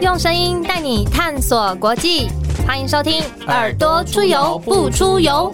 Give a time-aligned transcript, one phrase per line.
[0.00, 2.26] 用声音带你探索国际，
[2.66, 5.52] 欢迎收听《耳朵出游不出游》。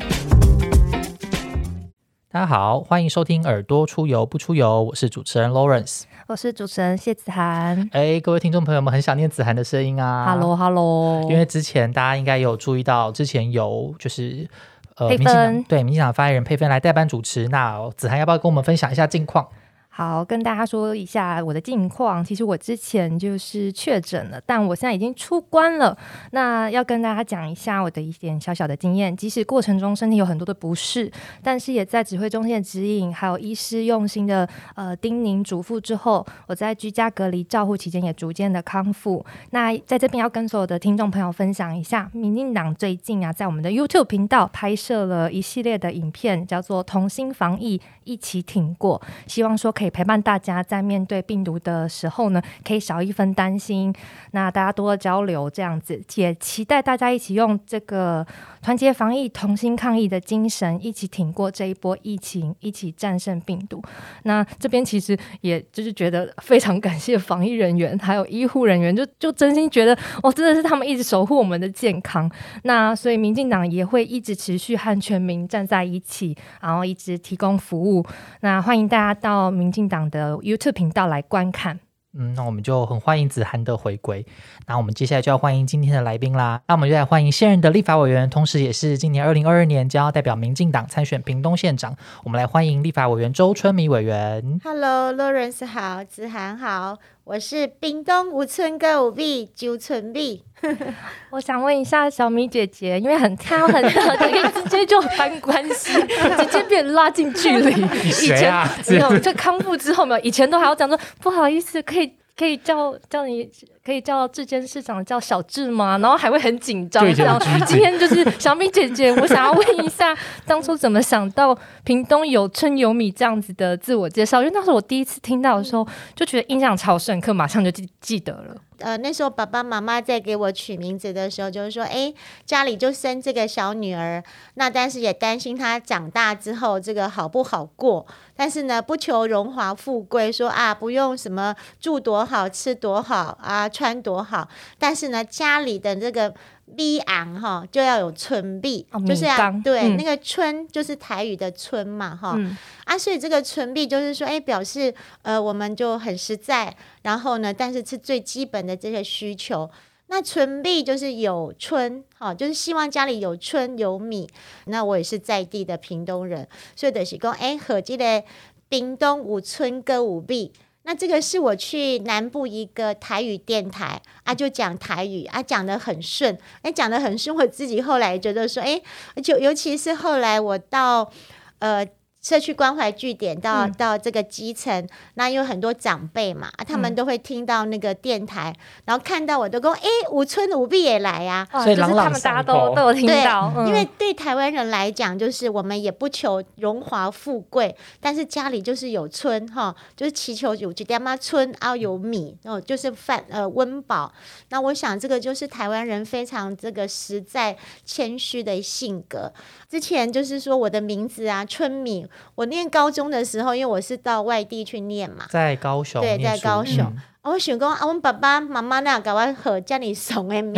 [2.31, 6.03] 大家好，欢迎收听《耳朵出游不出游》，我是主持人 Lawrence。
[6.29, 7.91] 我是主持人谢子涵。
[7.91, 11.23] 哎，各位听众朋友们，很想念子涵的声音啊！Hello，Hello。
[11.29, 14.49] 因为之前大家应该有注意到，之前有就是
[14.95, 19.49] 呃，民进党对民进党发言人佩芬来代班主持，那子涵要不要跟我们分享一下近况？
[19.97, 22.23] 好，跟大家说一下我的近况。
[22.23, 25.97] 其实我之前就是确诊了，但我现在已经出关了。
[26.33, 29.17] 那要跟大家讲一下我的一点小小的经验。
[29.17, 31.11] 即使过程中身体有很多的不适，
[31.43, 39.25] 但是也在指挥中心的指引，还有医师用心的呃叮咛嘱咐之后，我在居家隔离照护期间也逐渐的康复。
[39.53, 49.86] 那在这边要跟所有的听众朋友分享一下，民进党最近啊，在我们的 YouTube 频道拍摄了一系列的影片，叫做“同心防疫，一起挺过”，希望说可以。
[49.91, 53.95] 陪伴大家在面对病毒的时候呢，可以少一分担心。
[54.33, 58.27] 那大家多交流这样子，也期待大家一起用这个
[58.63, 63.81] 团结防疫、同心抗疫的精神，一起挺过这一波疫情，一起战胜病毒。
[64.25, 72.29] 那这边其实也就是觉得非常感谢防疫人员，还有医护人员，就就真心觉得哦，真的是他们一直守护我们的健康。
[72.65, 78.05] 那所以民进党也会一直持续和全民站在一起，然后一直提供服务。
[78.41, 79.67] 那欢迎大家到民。
[79.77, 81.81] 进党的 YouTube 频道来观看。
[82.19, 84.25] 嗯，那我们就很欢迎子涵的回归。
[84.67, 86.63] 那我们接下来就要欢迎今天的来宾啦。
[86.67, 91.95] 那我们就来欢迎现任的立法委员，同时也是今年二零二二年将要代表民进党参选屏东县长。
[92.25, 94.59] 我们来欢迎立法委员周春米委员。
[94.65, 96.97] Hello，Lawrence 好，子涵好。
[97.27, 100.45] 我是冰冻五村歌舞币九寸 B，，
[101.31, 105.93] 我想问一下小米姐姐，因为很跳很大，可以直接就翻关系，
[106.39, 107.73] 直接变拉近距离。
[108.07, 112.13] 以前没有，就康复之后没有，以前都还要讲说不好意思，可以。
[112.39, 113.51] 可以叫叫你，
[113.87, 115.97] 可以叫志坚市长叫小志吗？
[115.99, 117.07] 然后还会很紧张。
[117.15, 120.13] 然后，今天就是小米姐姐，我想要问一下，
[120.45, 124.41] 当初怎么想到屏东有春有米这样子的自我介绍？
[124.41, 128.57] 因为那时候我第一次听到的时候，就觉得印象超深刻，马上就记记得了。
[128.79, 132.13] 呃，那时候爸爸妈妈在给我取名字的时候，就是说，哎，
[132.45, 134.23] 家里就生这个小女儿，
[134.55, 138.07] 那但是也担心她长大之后这个好不好过，
[138.37, 144.49] 但是呢，不求荣华富贵，说啊，不用什么住多好，吃多好啊，穿多好，
[144.79, 146.35] 但是呢，家里的这个。
[146.77, 149.25] 米昂哈就要有春币，就是
[149.63, 152.37] 对那个春就是台语的春嘛哈
[152.85, 154.93] 啊，所以这个春币就是说，哎，表示
[155.23, 159.71] 呃我们就很实在，然后呢，但是是最基本的这些需求。
[160.09, 164.29] 那春币就是有春哈，就是希望家里有春有米。
[164.65, 168.25] 那我也是在地的屏东人，所以就是讲，哎，和这个
[168.69, 170.53] 屏东五春歌五币。
[170.87, 177.37] 那这个是我去南部一个台语电台啊，就讲台语啊，讲的很顺，哎，讲的很顺。
[177.37, 178.81] 我自己后来觉得说，哎，
[179.21, 181.11] 就尤其是后来我到
[181.59, 181.87] 呃。
[182.27, 188.53] 社区关怀据点到到这个基层，那有很多长辈嘛，他们都会听到那个电台，
[188.85, 193.53] 然后看到我都讲，哎，五村五必也来呀，所以他们大家都都有听到。
[193.65, 204.13] 因为对台湾人来讲，就是我们也不求荣华富贵，但是家里就是有村哈，就是祈求有几爹妈村啊有米哦，就是饭呃温饱。
[204.49, 209.33] 那我想这个就是台湾人非常这个实在谦虚的性格。
[209.69, 212.05] 之前就是说我的名字啊，春米。
[212.35, 216.93] 我念高中的时候，因为我是到外地去念嘛，在高雄，对，在高雄。
[217.23, 220.57] 我想讲啊，我爸爸妈妈那给我和家里送的米，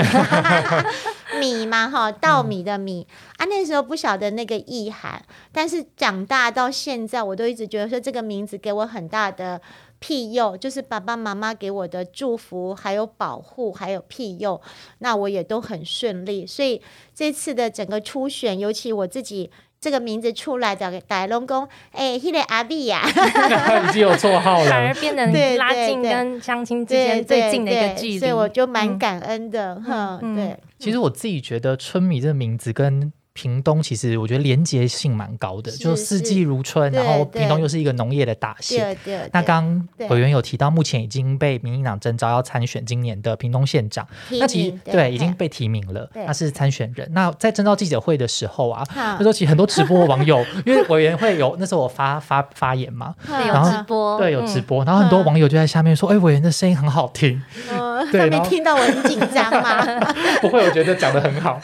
[1.41, 3.07] 米嘛哈，稻米的米
[3.39, 3.47] 啊。
[3.47, 9.59] 那时候不晓得那个意涵，但是长大到现在，我都一直觉得说这个名字给我很大的
[9.99, 14.61] 庇佑，就是爸爸妈妈给我的祝福，还有保护，还有庇佑，
[14.99, 16.47] 那我也都很顺利。
[16.47, 16.83] 所以
[17.15, 19.51] 这次的整个初选，尤其我自己。
[19.81, 23.03] 这个名字出来的大龙宫，哎，那个阿碧呀，
[23.89, 30.57] 已经有绰号了，反而变得拉近跟相亲之间最近的一个距离，所以我就蛮感恩的，哈，对。
[30.79, 33.13] 其实我自己觉得春米这个名字跟。
[33.39, 38.99] 屏东其实我觉得连结性蛮高的，就四季如春，然后屏东又是一个农业的大县。
[39.33, 44.05] 那刚委员有提到，目前已经被民进党征召要参选今年的屏东县长，
[44.41, 47.09] 那其实对已经被提名了，他是参选人。
[47.13, 57.41] 那在征召记者会的时候啊，那时候其实很多直播网友， 因为委员会有那时候我发发发言嘛，然后直播对有直播，然后很多网友就在下面说：“哎，委员的声音很好听。
[58.11, 59.85] ”对，没听到我很紧张吗？
[60.43, 61.61] 不会，我觉得讲的很好。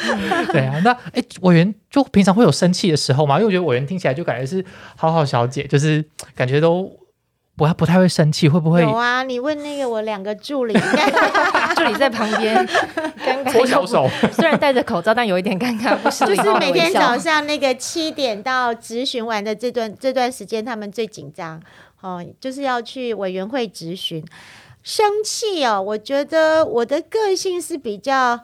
[0.52, 1.63] 对啊，那哎，委员。
[1.88, 4.64] 就平常会有生气的时候嘛，因为我觉得委员听起来就感觉是
[4.96, 6.90] 好好小姐，就是感觉都
[7.56, 8.82] 不不太会生气，会不会？
[8.82, 10.74] 有啊，你问那个我两个助理，
[11.76, 12.66] 助理在旁边，
[13.52, 16.26] 搓小手，虽然戴着口罩，但有一点尴尬，不是？
[16.26, 21.62] 就是每天早上那个七点到执询完的这段这段时间，他们最紧张
[22.00, 24.24] 哦，就是要去委员会执询。
[24.82, 28.40] 生气哦，我觉得我的个性是比较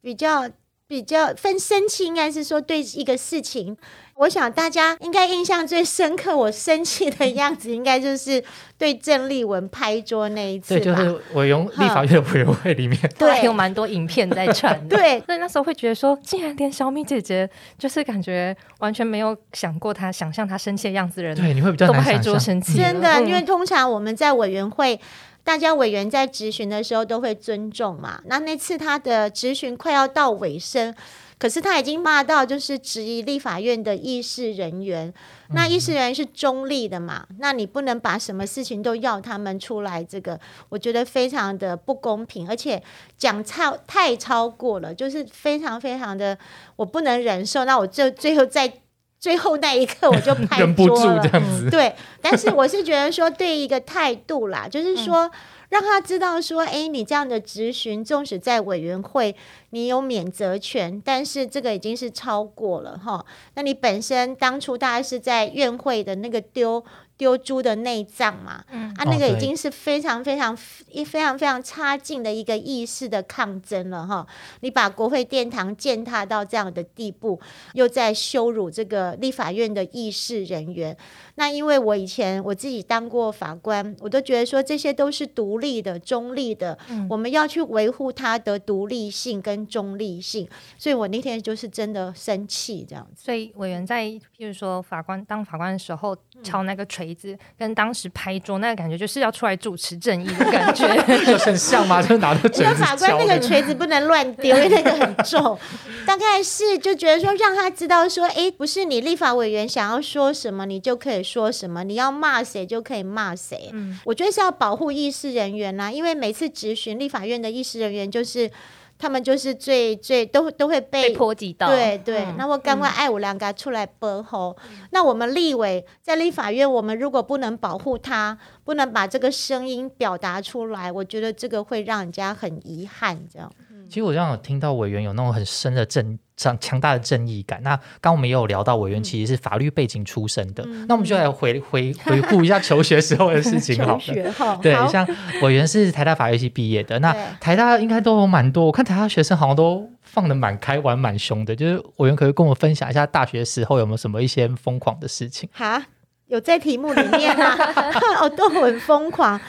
[0.00, 0.48] 比较
[0.88, 3.76] 比较分生气，应该是说对一个事情。
[4.14, 8.42] 我想大家应该印象最深刻，我生气的样子，应该就是
[8.76, 14.76] 对郑丽文拍桌那一次对，就是我用立法院委员会里面，对， 有蛮多影片在传。
[14.88, 17.48] 对，所以那时候会觉得说，竟然连小米姐姐，
[17.78, 22.76] 就是感觉完全没有想过她想象她生气的样子，人对，你会比较难拍桌生气。
[22.76, 24.98] 真的，因为通常我们在委员会，
[25.48, 28.20] 大家委员在质询的时候都会尊重嘛。
[28.26, 30.94] 那那次他的质询快要到尾声。
[31.38, 35.14] 可是他已经骂到，就是质疑立法院的议事人员。
[35.54, 37.24] 那议事人员是中立的嘛？
[37.38, 42.82] 那你不能把什么事情都要他们出来，这个我觉得非常的不公平，而且
[43.16, 46.36] 讲超太超过了，就是非常非常的
[46.76, 47.64] 我不能忍受。
[47.64, 48.70] 那我就最后在
[49.18, 51.68] 最后那一刻我就 拍忍不住这样子。
[51.70, 55.30] 对，但是我是觉得说对一个态度啦，就是说。
[55.70, 59.36] 让他知道说，哎，你这样的质询，纵使在委员会，
[59.70, 63.24] 你有免责权，但是这个已经是超过了哈。
[63.54, 66.84] 那你本身当初大概是在院会的那个丢。
[67.18, 70.56] 丢猪的内脏嘛，嗯啊，那个已经是非常非常
[70.88, 74.24] 一非常非常差劲的一个意识的抗争了哈。
[74.60, 77.40] 你把国会殿堂践踏到这样的地步，
[77.72, 80.96] 又在羞辱这个立法院的议事人员。
[81.34, 86.78] 那因为我以前我自己当过法官，我都觉得说这些都是独立的、中立的，
[87.10, 90.46] 我们要去维护它的独立性跟中立性。
[90.76, 93.24] 所以我那天就是真的生气这样子。
[93.24, 96.14] 所以委员在譬如说法官当法官的时候
[96.44, 96.98] 敲那个锤。
[96.98, 100.84] 锤子跟当时拍桌那个感觉，就是要出来主持正义的感觉，
[101.38, 102.02] 很像吗？
[102.02, 102.74] 就是拿着锤子。
[102.74, 105.56] 法官那个锤子不能乱 丢，因为那个很重。
[106.04, 113.70] 大概是就觉得说，让他知道说，哎，不是你立法委员想要说什么，你就可以说什么；你要骂谁就可以骂谁。
[113.72, 118.50] 嗯，我觉得是要保护议事人员啦，因为每次质询立法院的议事人员就是。
[118.98, 122.26] 他们就是最最都都会被波及到，对对。
[122.36, 124.56] 那我赶快爱五两个出来播吼。
[124.90, 133.50] 那我们立委在立法院，我们如果不能保护他，不能把这个声音表达出来，我觉得这个会让人家很遗憾，这样。
[133.88, 137.60] 其实我这样有听到委员有那种很深的正强强大的正义感。
[137.62, 144.58] 那刚我们也有聊到委员其实是法律背景出身的，那我们就来回回回顾一下求学时候的事情好了。
[144.62, 145.06] 对，像
[145.42, 148.66] 委员是台大法律系毕业的，那台大应该都有蛮多。
[148.66, 151.56] 我看台大学生好像都放的蛮开，玩蛮凶的。
[151.56, 155.48] 就是委员可以跟我分享一下大学时候有没有什么一些疯狂的事情？
[155.52, 155.82] 哈，
[156.26, 157.56] 有在题目里面吗？
[158.20, 159.40] 哦，都很疯狂。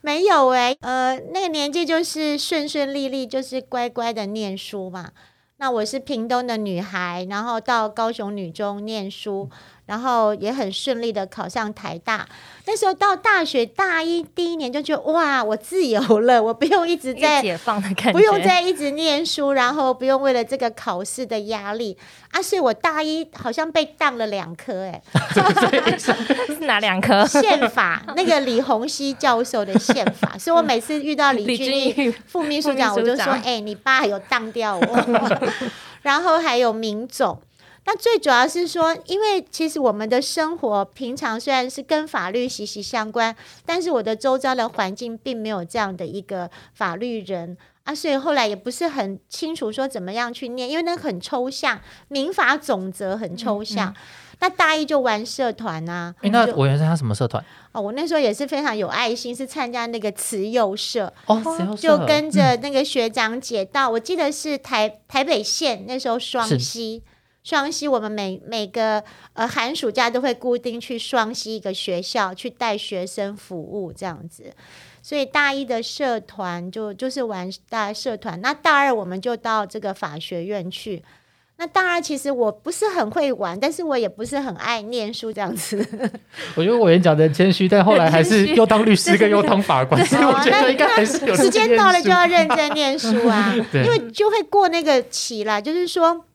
[0.00, 5.12] 没有哎，呃，那个年纪就是顺顺利利，就是乖乖的念书嘛。
[5.58, 9.50] 那我是屏东的女孩，然后到高雄女中念书。
[9.90, 12.24] 然后也很顺利的考上台大，
[12.64, 21.98] 那时候到大学大一第一年就觉得哇，我自由了，我不用一直在解放的感觉，不用再一直念书，然后不用为了这个考试的压力。
[22.30, 25.02] 啊，所以我大一好像被当了两科，哎，
[25.98, 27.26] 是哪两科？
[27.26, 35.26] 宪法那个李洪熙教授的宪法， 所以我每次遇到李俊毅副秘书长，我就说，哎，你爸有当掉我，
[36.02, 37.36] 然后还有民总。
[37.86, 43.34] 那最主要是说，因为其实我们的生活平常虽然是跟法律息息相关，
[43.64, 53.94] 但是我的周遭的环境并没有这样的一个法律人啊，所以后来也不是很清楚说怎么样去念，因为那很抽象，民法总则很抽象。
[54.42, 56.14] 那大一就玩社团啊？
[56.20, 57.44] 哎，那我原来参加什么社团？
[57.72, 61.42] 哦，我那时候也是非常有爱心，是参加那个慈幼社哦，
[61.78, 67.02] 就跟着那个学长姐到，我记得是台台北县那时候双溪。
[67.42, 74.52] 双溪，我们每每个呃寒暑假都会固定去双溪一个学校去带学生服务这样子，
[75.02, 81.02] 所以大一的社团就就是玩大社团，那大二我们就到这个法学院去。
[81.56, 85.76] 那大二其实我不是很会玩，但是我也不是很爱念书这样子。
[86.56, 96.26] 我觉得委员讲的谦虚，但后来还是 又当律师跟又当法官，所以我觉得应该还是有时间到了就要认真念书啊， 因为就会过那个期啦，就是说。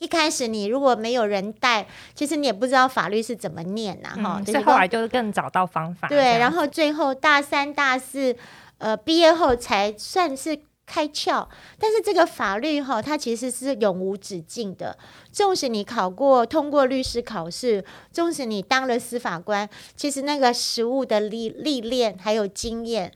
[0.00, 4.42] 一开始你如果没有人带，其实你也不知道法律是怎么念呐，哈。
[4.44, 6.08] 所以后来就是更找到方法。
[6.08, 8.34] 对，然后最后大三、大四，
[8.78, 11.46] 呃，毕业后才算是开窍。
[11.78, 14.96] 但是这个法律哈，它其实是永无止境的。
[15.30, 23.12] 纵使你考过、通过律师考试，纵使你当了司法官，其实那个实务的历历练还有经验。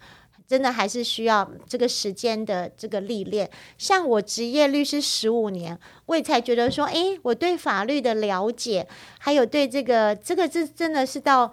[0.46, 3.50] 真的还是需要这个时间的这个历练。
[3.78, 8.86] 像我职业律师十五年，我也才觉得说，哎，我对法律的了解，
[9.18, 11.52] 还有对这个这个这真的是到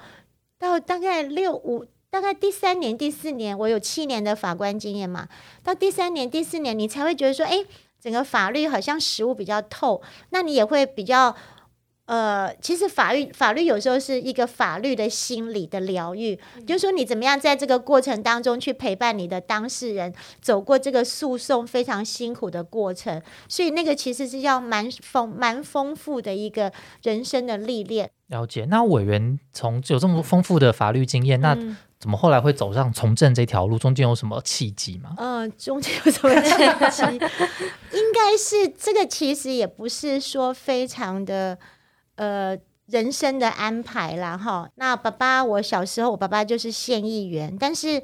[0.59, 5.27] 到大概六五，大概第三年、第四年，我有七年的法官经验嘛。
[5.63, 7.63] 到第三年、第四年，你才会觉得说，哎，
[7.99, 11.35] 整个法律好像实务比较透，那你也会比较。
[12.07, 28.09] 呃，其实法律法律有时候是一个法律的心理的疗愈，就是说你怎么样在这个过程当中去陪伴你的当事人走过这个诉讼非常辛苦的过程，所以那个其实是要蛮丰蛮丰富的一个人生的历练。
[28.27, 31.57] 了解，那委员从有这么丰富的法律经验，那
[31.97, 33.79] 怎么后来会走上从政这条路？
[33.79, 35.13] 中间有什么契机吗？
[35.17, 36.57] 嗯，中间有什么契
[36.89, 37.25] 机？
[37.95, 41.57] 应该是这个，其实也不是说非常的。
[42.21, 44.69] 呃，人生的安排啦，哈。
[44.75, 47.99] 那爸爸，我小时候，我爸爸就是县议员，但是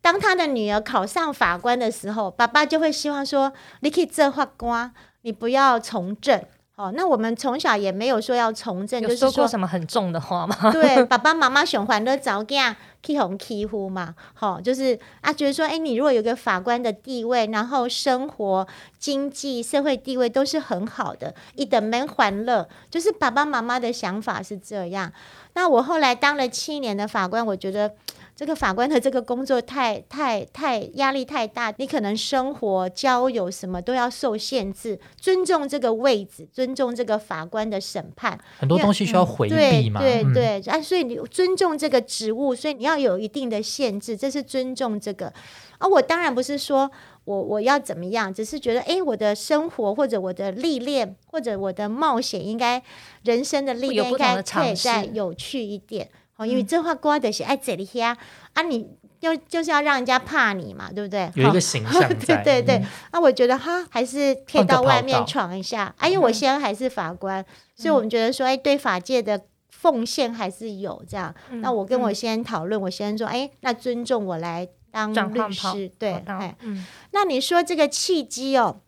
[0.00, 6.44] 当他的女儿考上法官的时候，爸爸就会希望说，你可以做法官，你不要从政。
[6.74, 10.56] 哦，那我们从小也没有说要从政，就是说什么很重的话吗？
[10.72, 18.66] 对，爸爸妈妈喜欢的早嫁欺哄欺负嘛，好，就是啊，觉得说，哎，你如果有个法官的地位，然后生活、
[18.98, 25.12] 经济、社会地位都是很好的，一等门欢乐，就是爸爸妈妈的想法是这样。
[25.52, 27.92] 那我后来当了七年的法官，我觉得。
[28.34, 34.98] 这个法官的这个工作太太太压力太大，你可能生活、交友什么都要受限制。
[35.16, 40.00] 尊重这个位置，尊重这个法官的审判，很多东西需要回避嘛。
[40.00, 45.32] 对对对，啊，所以你尊重这个职务，所以你要有一定的限制，这是尊重这个。
[45.78, 46.90] 啊，我当然不是说
[47.24, 52.82] 我我要怎么样，只是觉得，哎，我的生活或者我的历练或者我的冒险，应该
[53.24, 56.08] 人生的历练应该可以再有趣一点。
[56.46, 58.16] 因为这话瓜的是爱这里呀
[58.54, 58.88] 啊，你
[59.20, 61.30] 就就是要让人家怕你嘛，对不对？
[61.36, 62.82] 有一个形象对 对对。
[63.12, 65.94] 那我觉得哈，还是可以到外面闯一下。
[65.98, 67.44] 哎，因为我现在还是法官，
[67.76, 71.32] 所以我们觉得说，哎，对法界的奉献还是有这样。
[71.60, 76.84] 那我跟我先生讨论，我先生说，哎，那尊重我来当律师，对，哎，嗯。
[77.12, 78.80] 那你说这个契机哦，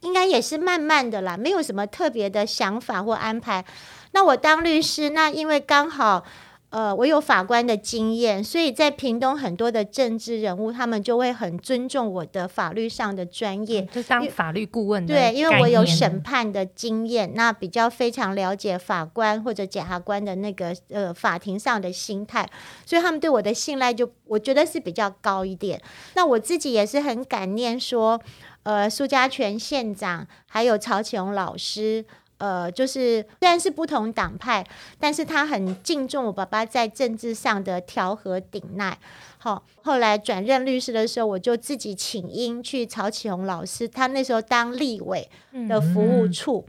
[0.00, 3.64] 应该也是慢慢的啦，没有什么特别的想法或安排。
[4.10, 6.24] 那我当律师，那因为刚好。
[6.70, 15.06] 呃，我有法官的经验，所以在屏东很多的政治人物，他们就会很尊重我的法律上的专业，就当法律顾问。
[15.06, 22.46] 对，因为我有审判的经验，那比较非常了解法官或者检察官的那个呃法庭上的心态，
[22.84, 25.80] 所以他们对我的信赖就我觉得是比较高一点。
[26.14, 28.20] 那我自己也是很感念说，
[28.64, 32.04] 呃，苏家全县长还有曹启荣老师。
[32.38, 34.64] 呃，就是虽然是不同党派，
[34.98, 38.96] 但是他很敬重我爸爸在政治上的调和顶耐。
[39.38, 45.28] 好，后来转任律师的时候，我就自己请缨去曹启宏老师，他那时候当立委
[45.68, 46.64] 的服务处。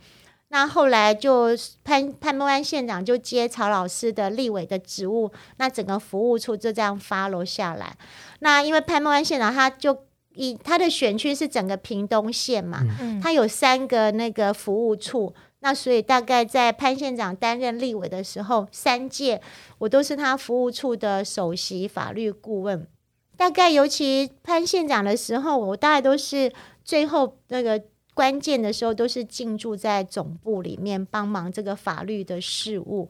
[0.51, 1.49] 那后来就
[1.83, 7.95] 潘潘孟安县长就接曹老师的立委的职务，那整个服务处就这样发落下来。
[8.39, 12.83] 那因为潘孟安县长他就以他的选区是整个屏东县嘛，
[13.21, 15.31] 他有三个那个服务处。
[15.61, 19.41] 那所以大概在潘县长担任立委的时候，三届
[19.77, 22.87] 我都是他服务处的首席法律顾问。
[23.35, 26.51] 大概尤其潘县长的时候，我大概都是
[26.83, 27.81] 最后那个
[28.13, 33.09] 关键的时候，都是进驻在总部里面帮忙这个法律的事务。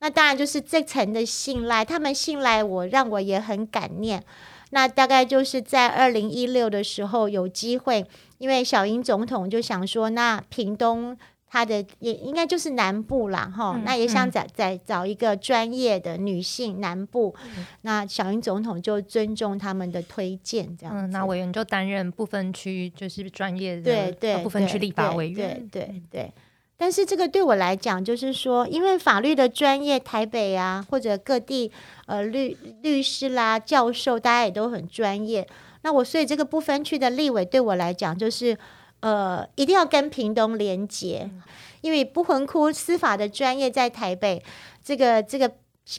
[0.00, 4.22] 那当然就是这层的信赖，他们信赖我，让我也很感念。
[4.70, 11.16] 那大概就是在二零一六的时候有机会，因为小英总统就想说，那屏东。
[11.56, 17.34] 他的也应该就是南部啦，哈，那也想再再找一个专业的女性南部，
[17.80, 26.32] 那小英总统就尊重他们的推荐，这样，嗯那委员就担任不分区就是专业的对对部分区立法委员，对对对。
[26.76, 31.72] 但是这个对我来讲，就是说，因为法律的专业，台北啊或者各地
[32.04, 35.48] 呃律律师啦、教授，大家也都很专业。
[35.80, 38.54] 那我所以这个不分区的立委对我来讲，就是。
[39.00, 41.30] 呃，一定要跟屏东连接，
[41.80, 44.42] 因为不魂窟司法的专业在台北，
[44.82, 45.52] 这个这个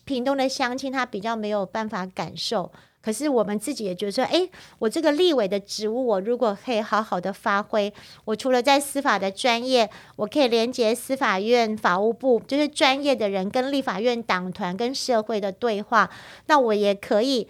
[0.04, 2.72] 屏东的乡亲他比较没有办法感受。
[3.00, 4.50] 可是我们自己也觉得说，哎，
[4.80, 7.94] 我这个立委的职务，我如果可以好好的发挥，
[8.26, 16.10] 我除了在司法的专业，我可以连接司法院法务部，就是专业的人跟立法院党团跟社会的对话，
[16.48, 17.48] 那我也可以。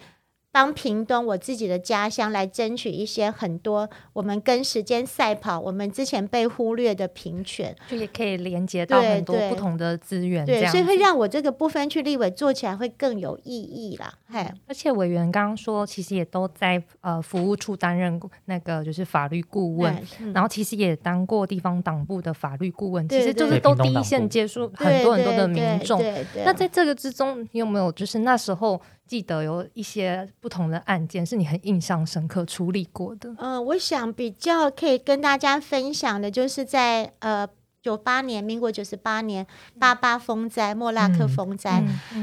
[0.50, 14.12] 帮屏东我自己的家乡来争取一些很多我们跟时间赛跑，我们之前被忽略的平权，就也可以连接到很多不同的资源，对，所以会让我这个部分去立委做起来会更有意义啦。
[14.30, 20.02] 嘿，而且委员刚刚说，其实也都在呃服务处担任那个就是法律顾问，
[20.32, 26.02] 然后其实也当过地方党部的法律顾问，其实就是都第一线接触很多很多的民众。
[26.44, 28.80] 那在这个之中，你有没有就是那时候？
[29.08, 33.34] 记得有一些不同的案件是你很印象深刻处理过的。
[33.38, 37.48] 嗯，我想比较可以跟大家分享的，就是在呃
[37.80, 39.46] 九八年，民国九十八年
[39.78, 41.82] 八八风灾、莫拉克风灾，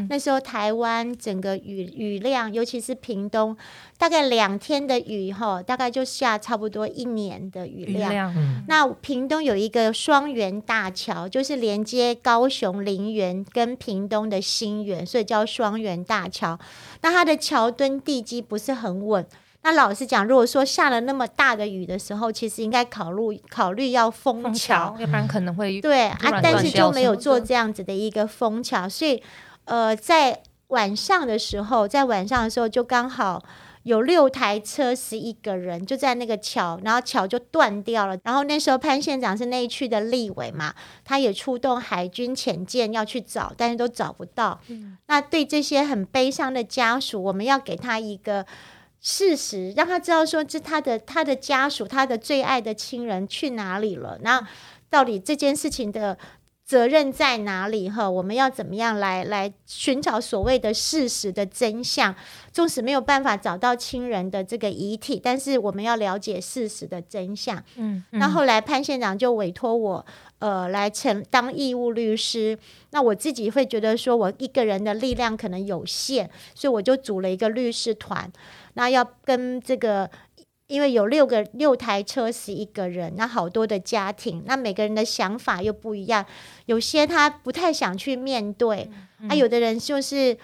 [0.09, 3.55] 那时候台湾整个雨雨量，尤其是屏东。
[3.97, 8.35] 大概两天的雨哈，大概就下差不多一年的雨量。
[8.67, 16.59] 那屏东有一个双园大桥，就是连接高雄林园跟屏东的新园，所以叫双园大桥。
[17.01, 19.25] 那它的桥墩地基不是很稳。
[19.65, 28.87] 那老实讲，如果说下了那么大的雨的时候，其实应该考虑考虑要封桥，要不然可能会 对啊，但是就没有做这样子的一个封桥。
[28.87, 29.23] 所以
[29.63, 33.43] 呃，在晚上的时候，在晚上的时候就刚好。
[33.85, 38.17] 有六台车，十一个人就在那个桥，然后桥就断掉了。
[38.23, 44.59] 然后那时候潘县长是那一区的立委嘛，他也出动海军潜舰要去找，但是都找不到。
[45.05, 48.43] 那对这些很悲伤的家属，我们要给他一个
[49.05, 54.17] 事实，让他知道说，这他的他的家属，他的最爱的亲人去哪里了？
[54.23, 54.47] 那
[54.89, 56.17] 到底这件事情的？
[56.65, 57.87] 责任在哪里？
[57.87, 62.15] 哈，我们要怎么样来来寻找所谓的事实的真相？
[62.51, 67.63] 纵使没有办法找到亲人的这个遗体，但是我们要了解事实的真相。
[67.75, 70.03] 嗯，那后来潘县长就委托我，
[70.39, 72.57] 呃，来承当义务律师。
[72.89, 78.27] 那我自己会觉得说，我一个人的力量可能有限，所以我就组了一个律师团。
[78.75, 80.09] 那要跟这个。
[80.67, 86.25] 因为有六个六台车是一个人，那好多的家庭，那每个人的想法又不一样。
[86.65, 88.89] 有些他不太想去面对，
[89.29, 90.35] 啊，有的人就是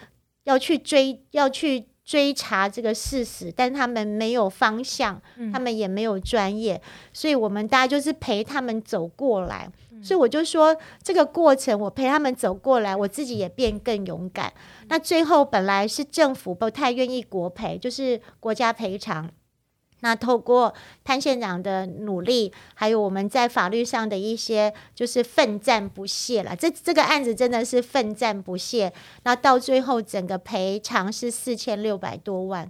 [0.44, 5.20] 要去追，要去追查这个事实，但他们没有方向，
[5.52, 6.80] 他们也没有专业，
[7.12, 9.68] 所以我们大家就是陪他们走过来。
[10.02, 14.52] 所以我就说，这个过程我陪他们走过来，我自己也变更勇敢。
[14.88, 19.30] 那最后本来是政府不太愿意国赔，就是国家赔偿。
[20.00, 28.92] 那透过潘县长的努力，还有我们在法律上的一些就是奋战不懈了，这这个案子真的是奋战不懈。
[29.22, 32.68] 那到最后，整个赔偿是四千六百多万。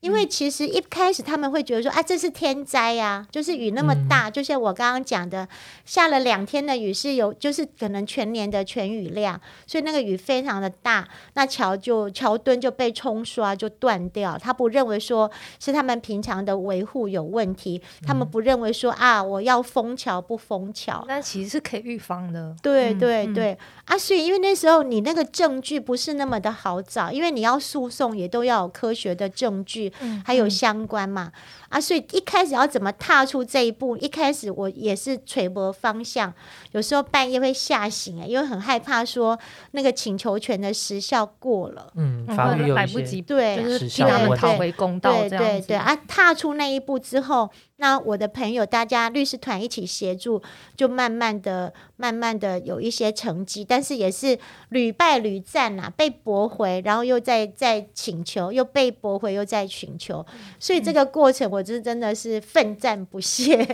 [0.00, 5.48] 因为其实一开始他们会觉得说，啊，这是天灾呀，就是雨那么大，就像我刚刚讲的，
[5.84, 14.38] 下了两天的雨是有，就是可能全年的全雨量，所以那个雨非常的大，那桥就桥墩就被冲刷就断掉。
[14.38, 15.28] 他不认为说
[15.58, 22.54] 是他们平常的维护有问题，他们不认为说啊，我要封桥不封桥，那其实是可以预防的。
[22.62, 29.85] 对对对，啊，所以因为那时候你那个证据不是那么的好找，因为你要诉讼也都要有科学的证据。
[30.24, 31.30] 还有相关嘛？
[31.76, 33.98] 啊，所以一开始要怎么踏出这一步？
[33.98, 36.32] 一开始我也是垂摸方向，
[36.72, 39.38] 有时候半夜会吓醒哎，因为很害怕说
[39.72, 47.50] 那个请求权的时效过了，嗯，法律来不及，对，就是替他们讨回公道，对对对啊，踏出那一步之后。
[47.78, 50.40] 那我的朋友，大家律师团一起协助，
[50.74, 54.38] 就慢慢的、慢慢的有一些成绩，但是也是
[54.70, 60.24] 屡败屡战呐，被驳回，然后又再再请求，又被驳回，又再请求，
[60.58, 63.64] 所以这个过程，我是真的是奋战不懈。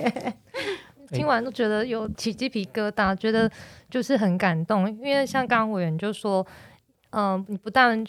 [1.11, 3.51] 听完都觉得有起鸡皮疙瘩，觉得
[3.91, 6.47] 就是很感动，因为像刚刚委员就说，
[7.11, 8.03] 嗯，你不但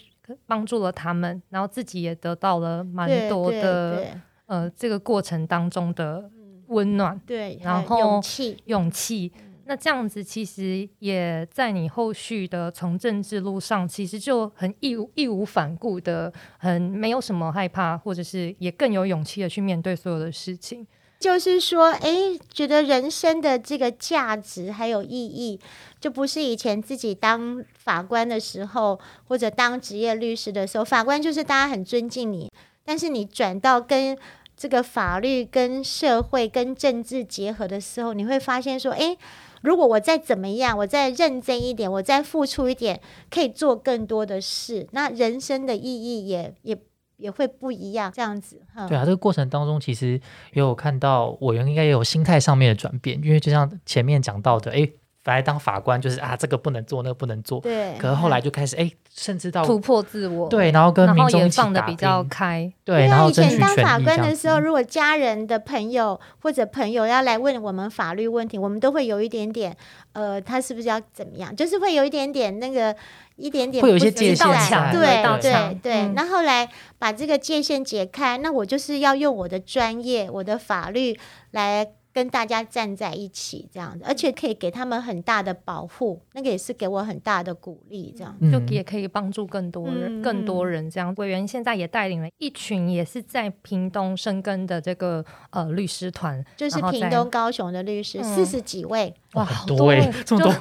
[0.46, 4.06] 帮助了他们，然后自己也得到了蛮多的。
[4.46, 6.30] 呃，这个过程当中的
[6.66, 9.32] 温暖，对，然后勇气，勇气，
[9.66, 20.86] 那这样子其实也在你后续的从政治路上，其实就很义无义无反顾的，很没有什么害怕，或者是也更有勇气的去面对所有的事情。
[21.20, 22.12] 就是说，哎，
[22.52, 25.58] 觉得人生的这个价值还有意义，
[25.98, 32.50] 就不是以前自己当法官的时候，或者当职业律师的时候，法官就是大家很尊敬你。
[32.84, 34.14] 但是你转到跟
[34.54, 39.16] 这个法律、跟社会、跟政治结合的时候，你会发现说，哎，
[39.64, 43.00] 如果我再怎么样，我再认真一点，我再付出一点，
[43.30, 46.78] 可以做更多的事，那人生的意义也也
[47.16, 48.12] 也会不一样。
[48.14, 50.20] 这样子，对啊，这个过程当中，其实
[50.52, 54.88] 也有看到委员应该也有心态上面的转变，因为就像前面讲到的，哎。
[55.26, 57.58] 本来当法官就是啊，这个不能做，那个不能做。
[57.62, 57.96] 对。
[57.96, 60.48] 可是后来就开始哎，甚至到突破自我。
[60.48, 62.70] 对，然后跟民众放的比较开。
[62.84, 69.76] 对，然后以前当法官的时候，如果家人的朋友或者朋友要来问我们法律问题，我们都会有一点点，
[70.14, 71.54] 呃，他是不是要怎么样？
[71.54, 72.94] 就是会有一点点那个
[73.36, 74.46] 一点点会有一些界限
[74.92, 76.08] 对对对。
[76.14, 81.16] 那后来把这个界限解开，那我就是要用我的专业、我的法律
[81.52, 81.86] 来。
[82.14, 91.12] 跟大家站在一起，这样子，而且可以给他们很大的保护，那个也是给我很大的鼓励，这样就也可以帮助更多人，更多人这样。
[91.16, 100.52] 委员现在也带领了一群也是在屏东生根的这个呃律师团，就是屏东、高雄的律师，四十几位，哇，好多哎，这么多，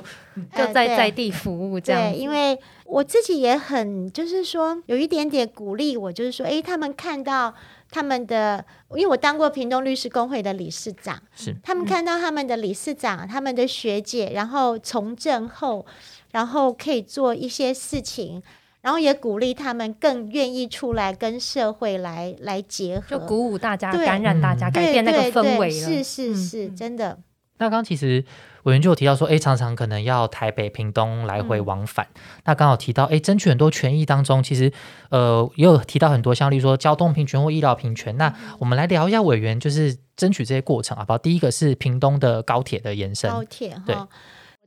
[0.57, 2.11] 就在在地服务这样。
[2.11, 7.53] 对，因为我自己也很，就是说有一点点鼓励我，就是说，哎，他们看到。
[7.93, 15.85] 他们的，因为我当过屏东律师工会的理事长，是他们看到他们的理事长、他们的学姐，然后从政后，
[16.31, 18.41] 然后可以做一些事情，
[18.81, 27.19] 然后也鼓励他们更愿意出来跟社会来来结合，就鼓舞大家、感染大家、改变那个氛围是是是，真的。
[27.57, 28.23] 那刚其实。
[28.63, 32.07] 委员就有提到说，哎，常常可能要台北、屏东来回往返。
[32.45, 34.71] 那刚好提到，哎，争取很多权益当中，其实，
[35.09, 38.15] 呃，也有提到很多，像例如说交通平权或医疗平权。
[38.15, 41.03] 那我们来聊一下委员，就是争取这些过程啊。
[41.05, 43.29] 好，第一个是屏东的高铁的延伸。
[43.29, 43.97] 高铁对，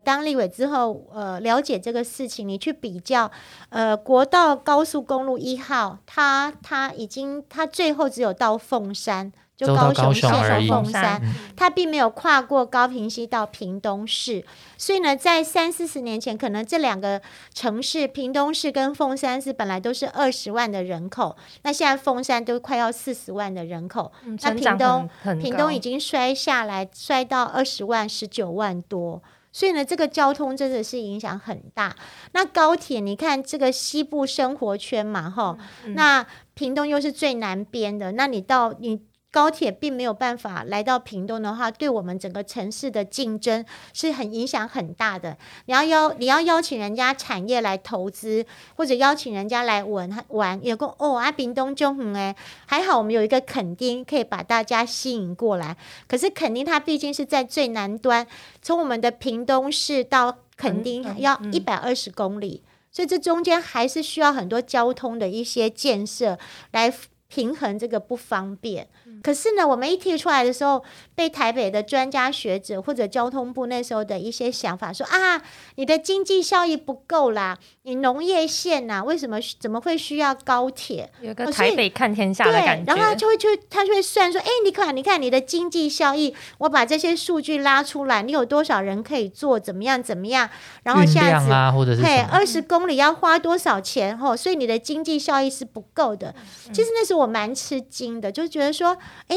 [0.05, 3.33] 当立委之后，呃，了解这个事情，你去比较，
[3.71, 9.33] 呃，国道高速公路一号，它它已经，它最后只有到凤山。
[9.57, 11.19] 就高雄县的凤山，
[11.57, 14.45] 它并没有跨过高平溪到屏东市，
[14.77, 17.23] 所以呢，在三四十年前，可能这两个
[17.55, 25.09] 城市，屏东市跟凤山市本来都是二十万的人口，那现在凤山都快要四十万的人口，那屏东
[25.41, 31.97] 屏东已经摔下来，摔到二十万、十九万多，所以呢，这个交通真的是影响很大。
[32.33, 35.57] 那高铁，你看这个西部生活圈嘛，哈，
[35.95, 39.01] 那屏东又是最南边的，那你到你。
[39.37, 45.37] 高铁并没有办法来到屏东的话，对我们整个城市的竞争是很影响很大的。
[45.67, 48.47] 你要邀你要邀请人家产业来投资，
[48.77, 55.77] 或者邀请人家来玩玩，有个哦啊，屏东就很哎，还好我们有一个垦丁可以把大家吸引过来。
[56.09, 58.27] 可是垦丁它毕竟是在最南端，
[58.63, 66.39] 从我们的屏东市到垦丁要一百二十公里，所以这中间还是需要很多交通的一些建设
[66.71, 66.91] 来。
[67.29, 68.87] 平衡这个不方便，
[69.23, 70.83] 可是呢，我们一提出来的时候，
[71.15, 75.43] 被台北的专家学者或者交通部那时候的一些想法说啊，
[75.75, 81.11] 你的经济效益不够啦，你农业县呐，为什么怎么会需要高铁？
[81.21, 82.95] 有个台北看天下的感觉。
[82.95, 90.49] 然后他就会去，他就会算说，哎，你看，你看你的经济效益，我把这些数据拉出来，你有多少人可以做，怎么样怎么样？
[90.85, 94.17] 然后下次，啊，或者是嘿，二十公里要花多少钱？
[94.17, 96.33] 吼，所以你的经济效益是不够的。
[96.73, 97.17] 其实那时候。
[97.17, 98.95] 我蛮吃惊的，就觉得说，
[99.29, 99.37] 哎，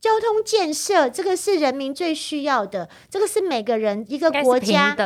[0.00, 4.96] 交通建设这个是人民最需要的，这个是每个人一个国家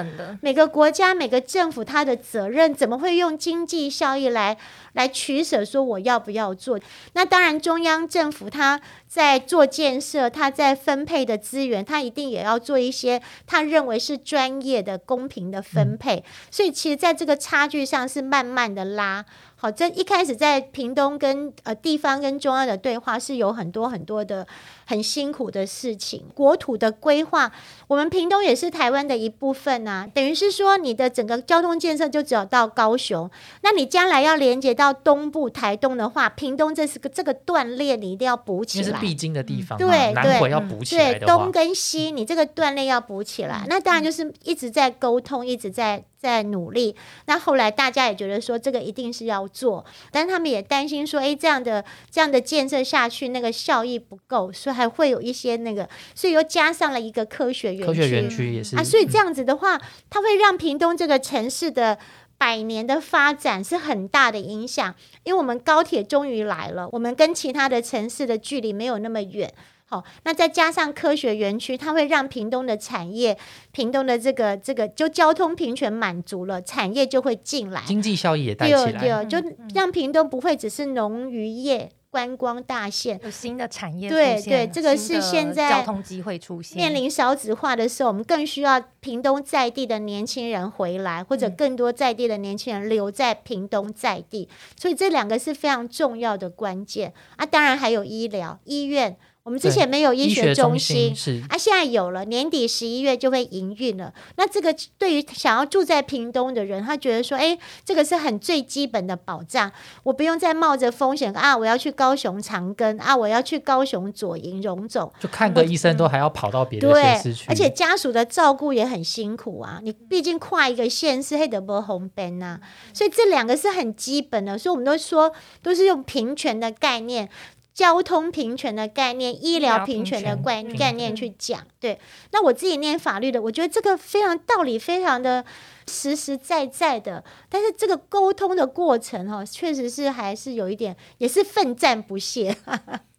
[0.41, 4.59] 每个国家每个政府他的责任，怎么会用经济效益来
[4.93, 5.65] 来取舍？
[5.65, 6.79] 说我要不要做？
[7.15, 16.25] 那当然，中央政府他在做建设，他在分配的资源，他一定也要做一些他认为是专业的、公平的分配。
[16.51, 19.25] 所以，其实在这个差距上是慢慢的拉。
[19.57, 24.45] 好，这一开始在屏东跟呃地方跟中央的对话是有很多很多的
[24.87, 26.25] 很辛苦的事情。
[26.35, 27.53] 国土的规划，
[27.93, 46.03] 我们屏东也是台湾的一部分啊，等于是说你的整个交通建设就只有到高雄，那你将来要连接到东部台东的话，屏东这是个这个断裂，你一定要补起来，是必经的地方，对对，要补起来对，东跟西，你这个断裂要补起来，那当然就是一直在沟通，一直在。
[46.23, 46.95] 在努力，
[47.27, 59.77] 那后来大家也觉得说这个一定是要做，但是他们也担心说，哎，这样的这样的建设下去，那个效益不够，所以还会有一些那个，所以又加上了一个科学园区，科学园区也是啊，所以这样子的话，
[60.09, 61.99] 它会让屏东这个城市的
[62.39, 69.53] 百年的发展是很大的影响，因为我们高铁终于来了，我们跟其他的城市的距离没有那么远。
[69.93, 73.37] 哦，那再加上科学园区，它会让屏东的产业、
[73.73, 94.49] 屏东的这个这个就交通平权满足了，产业就会进来，经济效益也带起来，对，就让屏东不会只是农渔业、观光大县，有新的产业对对，这个是现在交通机会出现，面临少子化的时候，我们更需要屏东在地的年轻人回来，或者更多在地的年轻人留在屏东在地，
[94.81, 97.45] 所以这两个是非常重要的关键啊。
[97.45, 99.19] 当然还有医疗医院。
[99.45, 104.15] 我们之前没有医学中心，是啊，现在有了，年底十一月就会营运了。
[104.37, 109.73] 那这个对于想要住在屏东的人，他觉得说，哎，这个是很最基本的保障，
[110.05, 119.81] 我不用再冒着风险啊，我要去高雄长庚啊，我要去高雄左营荣总，就看个医生都还要跑到别的县市去，而且家属的照顾也很辛苦啊。
[119.83, 122.61] 你毕竟跨一个县市，黑德波红边呐，
[122.95, 125.33] 所以这两个是很基本的，所以我们都说
[125.65, 127.29] 都是用平权的概念。
[127.75, 131.99] 交通平权的概念，医疗平权的概概念去讲，对。
[132.31, 135.45] 那我自己念法律的，我觉得这个非常道理，非常的
[135.89, 137.25] 实实在在的。
[137.49, 142.57] 但是这个沟通的过程，哈，确实是还是有一点，也是奋战不懈。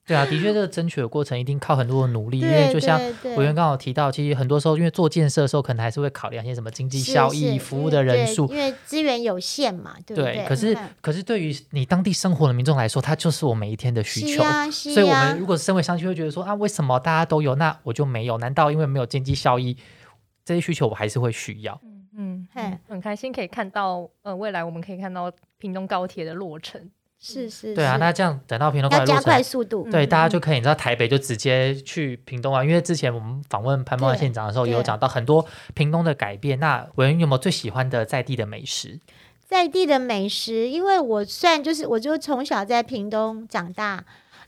[0.06, 3.00] 对啊，的确，这个争取的过程一定靠很多的努力，因为就像
[3.38, 10.46] 委员刚好提到，其实很多时候，因为做建设的时候，可能还是会考量一些什么经济效益、服务的人数，因为资源有限嘛，对不对？
[10.46, 14.44] 可是，可是对于你当地生活的民众来说，它就是我每一天的需求。
[14.72, 18.38] 所以，我们如果身为商区，会觉得说啊，为什么大家都有，那我就没有？
[18.39, 19.78] 难道因为没有经济效益，
[20.44, 21.80] 这些需求我还是会需要？
[22.16, 26.92] 嗯嗯，很开心可以看到，呃，未来我们可以看到屏东高铁的落成。
[27.26, 36.60] 是是，对啊，那这样等到屏东要加快速度，对，大家就可以你知道台北就直接去屏东啊，因为之前我们访问潘茂县长的时候，有讲到很多屏东的改变。
[36.60, 39.00] 那委员有没有最喜欢的在地的美食？
[39.46, 44.04] 在地的美食，因为我算就是我就从小在屏东长大。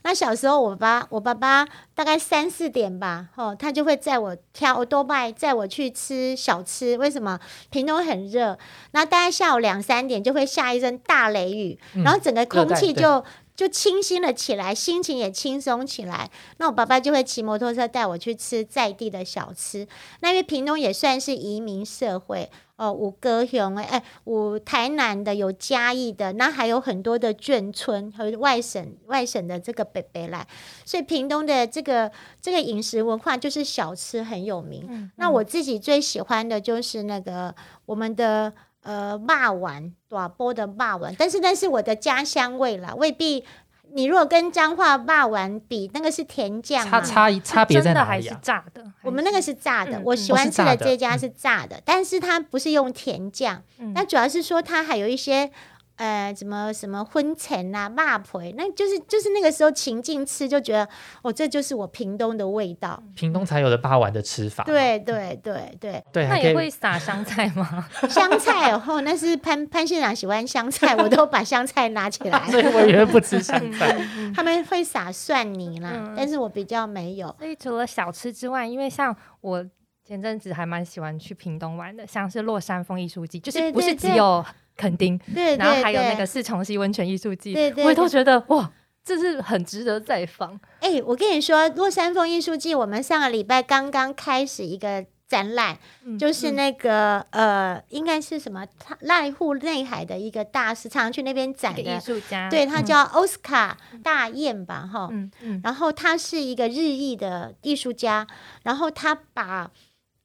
[0.06, 6.96] 那小时候，我爸我爸爸大概三四点吧，哦，他就会载我挑多拜载我去吃小吃。
[6.96, 7.40] 为什么？
[7.70, 8.56] 屏东很热，
[8.92, 13.24] 那大概下午两三点就会下一阵大雷雨，然后整个空气就
[13.56, 16.30] 就清新了起来，心情也轻松起来。
[16.58, 19.88] 那我爸爸就会骑摩托车带我去吃在地的小吃。
[20.20, 22.48] 那因为屏东也算是移民社会。
[22.76, 30.46] 哦，五高雄哎哎，五台南的有嘉义的，那还有很多的眷村和外省外省的这个北北来，
[30.84, 35.10] 所以屏东的这个这个饮食文化就是小吃很有名。
[35.16, 37.54] 那我自己最喜欢的就是那个
[37.86, 43.44] 我们的呃霸丸，短波的霸丸，但是那是我的家乡味啦，未必。
[43.92, 48.08] 你如果跟彰化霸丸比，那个是甜酱，差差差别在哪里？
[48.08, 48.84] 还是炸的？
[49.02, 53.62] 我们那个是炸的，我喜欢吃的这家是炸的，但是它不是用甜酱，
[53.94, 55.50] 那主要是说它还有一些。
[55.96, 60.86] 呃，什么什么婚前啊，骂婆，那就是就是那个时候情境吃，就觉得
[61.22, 64.62] 哦，这就是我屏东的味道，屏东才有的八碗的吃法。
[64.64, 67.88] 对对对对对，那也会撒香菜吗？
[68.10, 72.44] 香菜哦，那是潘潘县长喜欢香菜，我都把香菜拿起来。
[72.50, 73.96] 所以我也不吃香菜。
[74.36, 77.34] 他们会撒蒜泥啦，但是我比较没有。
[77.38, 79.64] 所以除了小吃之外，因为像我
[80.04, 84.44] 前阵子还蛮喜欢去屏东玩的，像是落山风艺术季，就是不是只有。
[84.76, 88.70] 肯定，对，然后还有那个四重溪温泉艺术季，我都觉得哇，
[89.02, 90.60] 这是很值得再访。
[90.80, 95.78] 哎，我跟你说，落山风艺术季，我们上个礼拜刚刚开始一个展览，
[96.18, 98.66] 就是那个呃，应该是什么
[99.02, 101.80] 濑户内海的一个大师，常常去那边展的。
[101.80, 108.26] 艺术家，对他叫奥斯卡大雁吧，哈，嗯嗯，然后他是一个日裔的艺术家，
[108.62, 109.70] 然后他把。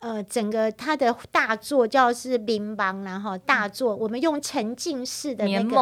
[0.01, 5.75] 呃，整个他的大作叫是《冰邦》，然后大作我们用沉浸式的那个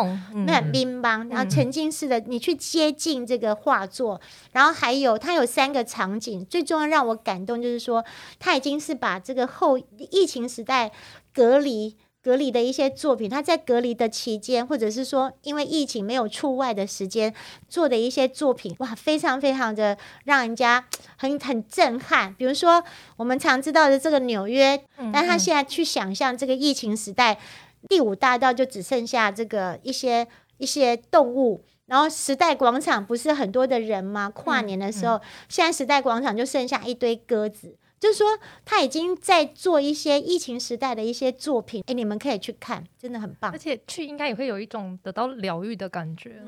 [0.45, 4.19] 那《冰邦》，然后沉浸式的你去接近这个画作，
[4.51, 8.03] 然后还有它有三个场景，最重要让我感动就是说，
[8.37, 10.91] 他已经是把这个后疫情时代
[11.33, 11.95] 隔离。
[12.21, 17.33] 隔离的一些作品，他在隔离的期间，或者是说因为疫情没有出外的时间
[17.69, 20.85] 做的一些作品，哇，非常非常的让人家
[21.17, 22.33] 很很震撼。
[22.33, 22.83] 比如说
[23.15, 27.39] 我们常知道的这个纽约，但他现在去想象这个疫情时代，
[27.87, 30.27] 第五大道就只剩下这个一些
[30.57, 34.29] 一些动物，然后时代广场不是很多的人吗？
[34.29, 37.77] 跨年的时候，现在时代广场就剩下一堆鸽子。
[37.99, 38.27] 就是说，
[38.63, 43.51] 他已经在做一些疫情时代的一些作品，哎，你们可以去看，真的很棒。
[43.51, 46.41] 而且去应该也会有一种得到疗愈的感觉。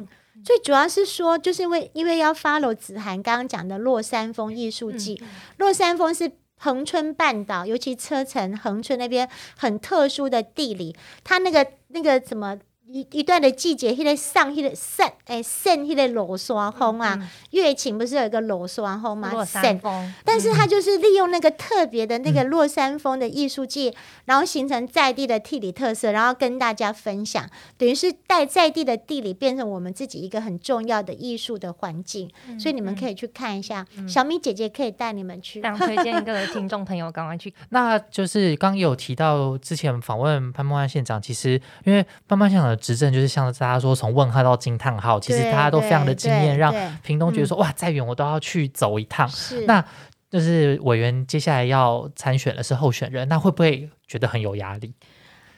[0.45, 5.21] 最主要是说，就是因为因为要 follow 子涵刚刚讲的落山风艺术季，
[5.57, 12.57] 落山风是恒春半岛，尤其车城恒春那边很特殊的地理，它那个那个什么。
[12.93, 17.17] 一一段的季节，迄个上迄个圣诶圣迄个落山风啊，
[17.51, 19.31] 月琴不是有一个落山风吗？
[19.31, 33.85] 落山风，但是它就是利用那个特别的那个落山风的艺术季，然后形成在地的地理特色，然后跟大家分享，等于是带在地的地理变成我们自己一个很重要的艺术的环境，所以你们可以去看一下。
[34.05, 37.53] 小米姐姐可以带你们去，想推荐 一个听众朋友赶快去。
[37.69, 42.80] 那就是刚有提到之前访问潘梦安县长，其实因为潘梦县长的。
[42.81, 49.29] 执政就是像大家说从问号到惊叹号，其实大家都非常的惊艳，让屏东觉得说哇，再远我都要去走一趟。
[49.65, 49.85] 那
[50.29, 54.93] 就是委员接下来要参选的是候选人，那会不会觉得很有压力？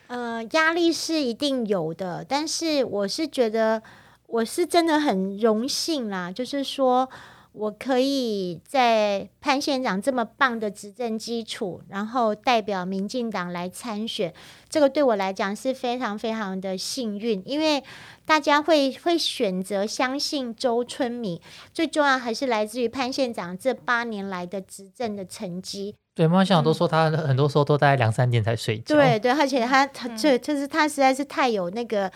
[0.07, 3.81] 呃，压力是一定有的，但是我是觉得
[4.27, 7.09] 我是真的很荣幸啦，就是说。
[7.53, 14.33] 我可以在潘县长这么棒的执政基础，然后代表民进党来参选，
[14.67, 17.83] 这个对我来讲是非常非常的幸运，因为
[18.25, 25.95] 大家会会选择相信周春米，最重要还是来自于潘县长这八年来的执政的成绩。
[26.15, 28.95] 对，潘县长都说他很多时候都大概两三点才睡觉。
[28.95, 32.11] 对对，而且他他这就是他实在是太有那个。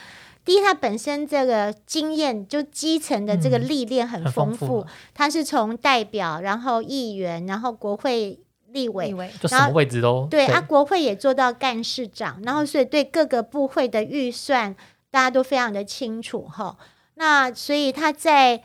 [0.47, 10.45] 第一，他本身这个经验就基层的这个历练很丰富，他是从代表，然后议员，然后国会立委，就什么位置都对。
[10.45, 14.73] 啊，国会也做到干事长，然后所以对各个部会的预算，
[15.11, 16.77] 大家都非常的清楚哈。
[17.15, 18.63] 那所以他在。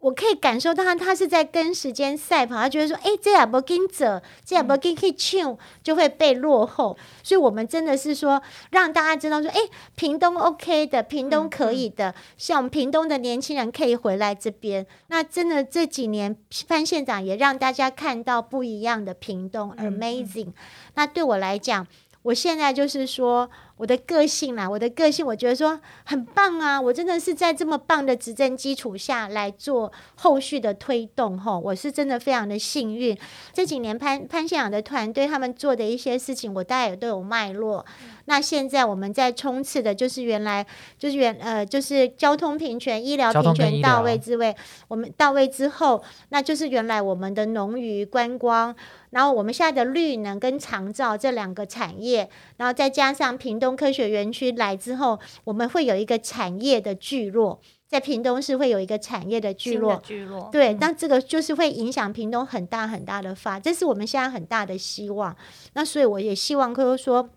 [0.00, 2.54] 我可以感受到他，他是在跟时间赛跑。
[2.54, 9.58] 他觉得说：“哎，这也不跟着，这也不跟可以唱，就会被落后。”所以，我们真的是说，让大家知道说：“哎，
[9.96, 16.36] 屏东 OK 的，屏东可以的，像我们屏东的年轻人可以回来这边。”那真的这几年，
[16.68, 20.52] 潘县长也让大家看到不一样的屏东，amazing。
[20.94, 21.84] 那对我来讲，
[22.22, 23.50] 我现在就是说。
[23.78, 26.80] 我的个性啦，我的个性，我觉得说很棒啊！
[26.80, 33.16] 我真的是在这么棒的执政基础下来做后续的推动，吼，我是真的非常的幸运。
[33.52, 37.86] 这几年潘潘县长的团队他们做的一些事情，我大概也都有脉络。
[38.24, 40.66] 那现在我们在冲刺的就是原来
[40.98, 44.54] 就是原呃就是交通平权、医疗平权到位之位，
[44.88, 48.74] 我们到位之后，那就是原来我们的农渔观光。
[49.10, 59.96] 然后我们现在的绿能跟长照这两个产业，然后再加上屏东科学园区来之后，我们会有一个产业的聚落，在屏东是会有一个产业的聚落。
[60.04, 65.36] 聚落对，那这个就是会影响屏东很大很大的发，这是我们现在很大的希望。
[65.74, 67.28] 那所以我也希望，就是说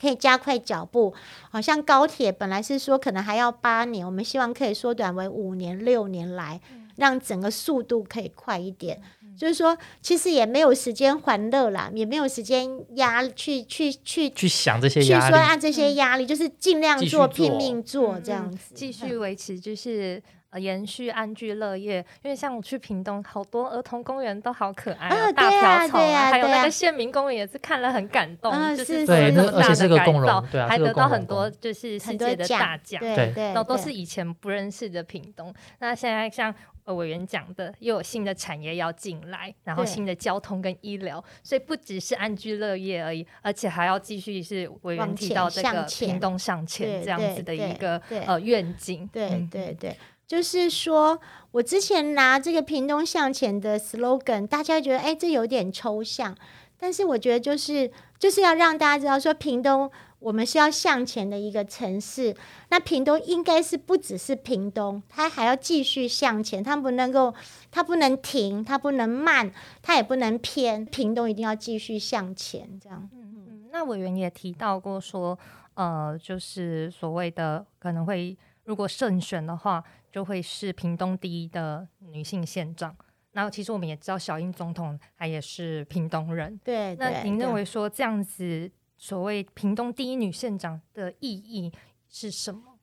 [0.00, 1.14] 可以加快脚步。
[1.50, 6.60] 好像高铁本来是说可能还要八年，我们希望可以缩短为五年、六年来，
[6.96, 9.00] 让整个速度可以快一点。
[9.36, 22.04] 就是说，其实也没有时间欢乐啦，也没有时间压去去去去想这些压力，去说按这些压力，就是尽量做，拼命做这样子，继续维持，就是呃延续安居乐业。
[22.22, 35.52] 因为像我去屏东，好多儿童公园都好可爱啊，大瓢虫啊，还有那个县民公园也是看了很感动，就是对，而且是个共荣，对啊，还得到很多就是世界的大奖，对对，都都是以前不认识的屏东。
[35.78, 36.54] 那现在像。
[36.86, 49.08] 委员讲的，又有新的产业要进来，然后新的交通跟医疗，所以不只是安居乐业而已，而且还要继续是委员提到这个屏东上前这样子的一个呃愿景。
[49.12, 49.96] 对对对，
[50.30, 56.36] 就是说我之前拿这个屏东向前的 slogan，大家觉得哎这有点抽象，
[56.78, 59.90] 但是我觉得就是就是要让大家知道说屏东。
[60.20, 62.36] 我们是要向前的一个城市，
[62.68, 67.34] 那屏东应该是不只是屏东，它还要继续向前，它不能够，
[67.72, 69.50] 它不能停，它不能慢，
[69.82, 73.08] 它也不能偏，屏东一定要继续向前，这样。
[73.14, 73.68] 嗯嗯。
[73.72, 75.36] 那委员也提到过说，
[75.74, 82.96] 呃，就是所谓的可能会如果胜选的话，就会是屏东第一的女性县长。
[83.32, 86.96] 然后其实我们也知道小英总统她也是屏东人，对。
[86.96, 88.70] 那您认为说这样子？
[89.02, 91.72] 所谓屏东第一女县长的意义
[92.06, 92.78] 是什么？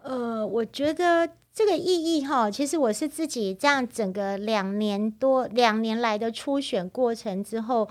[0.00, 7.88] 呃，我觉得这个意义哈，其实我是自己这样整个两年多两年来的初选过程之后，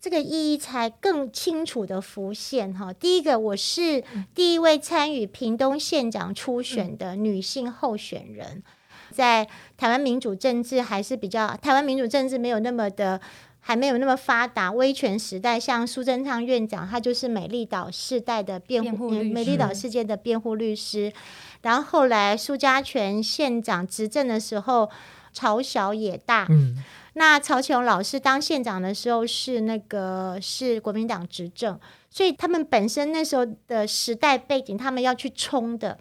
[0.00, 2.92] 这个意义才更清楚的浮现哈。
[2.92, 4.02] 第一个，我是
[4.34, 8.62] 第一位参与屏东县长初选的女性候选人，
[9.10, 13.20] 在台湾民主政治还是比较台湾民主政治没有那么的。
[13.60, 21.12] 还没有那么发达，威权时代，像苏贞昌院长，他就是美丽岛世代的辩护，美丽岛事件的辩护律师。
[21.60, 24.88] 然后后来苏家全县长执政的时候，
[25.38, 26.46] 朝小也大。
[26.50, 31.78] 嗯，那曹启荣老师当县长的时候是那个是国民党执政，
[32.10, 35.96] 所以他们本身那时候的时代背景，他们要去冲的。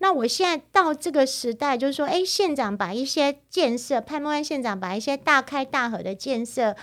[0.00, 6.74] 那我现在到这个时代，就是说，哎，县长把一些建设，潘孟安县长把一些大开大合的建设，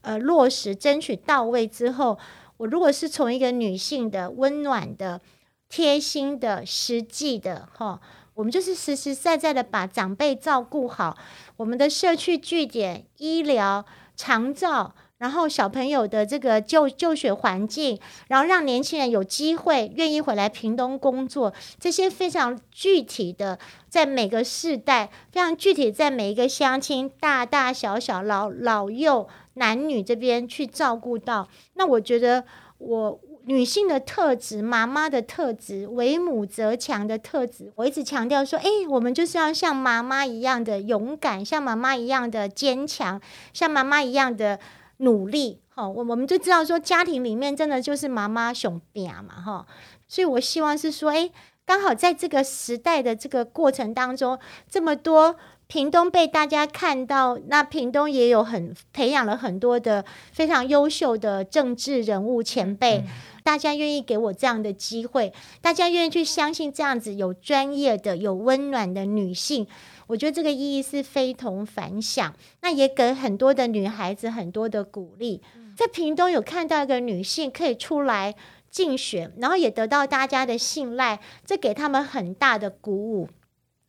[0.00, 2.18] 呃，落实争取到位之后，
[2.56, 5.20] 我如果是从一个女性的温暖的、
[5.68, 8.00] 贴心的、实际的，哈，
[8.34, 11.16] 我们就是实实在在的把长辈照顾好，
[11.56, 13.84] 我们的社区据点、医疗、
[14.16, 14.94] 长照。
[15.18, 23.56] 然后小朋友的这个就就学环境，然后让年轻人有机会愿意回来屏东工作，这些非常具体的，
[23.88, 31.48] 在每个世代非常具体，在每一个乡亲大大小小老老幼男女这边去照顾到。
[31.74, 32.42] 那我觉得
[32.78, 43.20] 我女性的特质，妈妈的特质，为母则强的特质，我一直强调说，哎，我们就是要像妈妈一样的勇敢，像妈妈一样的坚强，
[43.52, 44.58] 像妈妈一样的。
[44.98, 49.66] 努力，哈，我我们就知道说，家庭里面真的就是妈妈熊病嘛，哈，
[50.06, 51.28] 所以我希望是说，哎，
[51.66, 54.38] 刚好在这个时代的这个过程当中，
[54.70, 55.34] 这么多
[55.72, 63.02] 屏东被大家看到，那屏东也有很培养了很多的非常优秀的政治人物前辈，
[63.42, 69.66] 大家愿意给我这样的机会，大家愿意去相信这样子有专业的、有温暖的女性。
[70.08, 75.40] 我觉得这个意义是非同凡响，那也给很多的女孩子很多的鼓励。
[75.74, 78.34] 在屏东有看到一个女性可以出来
[78.70, 83.30] 竞选，然后也得到大家的信赖，这给他们很大的鼓舞。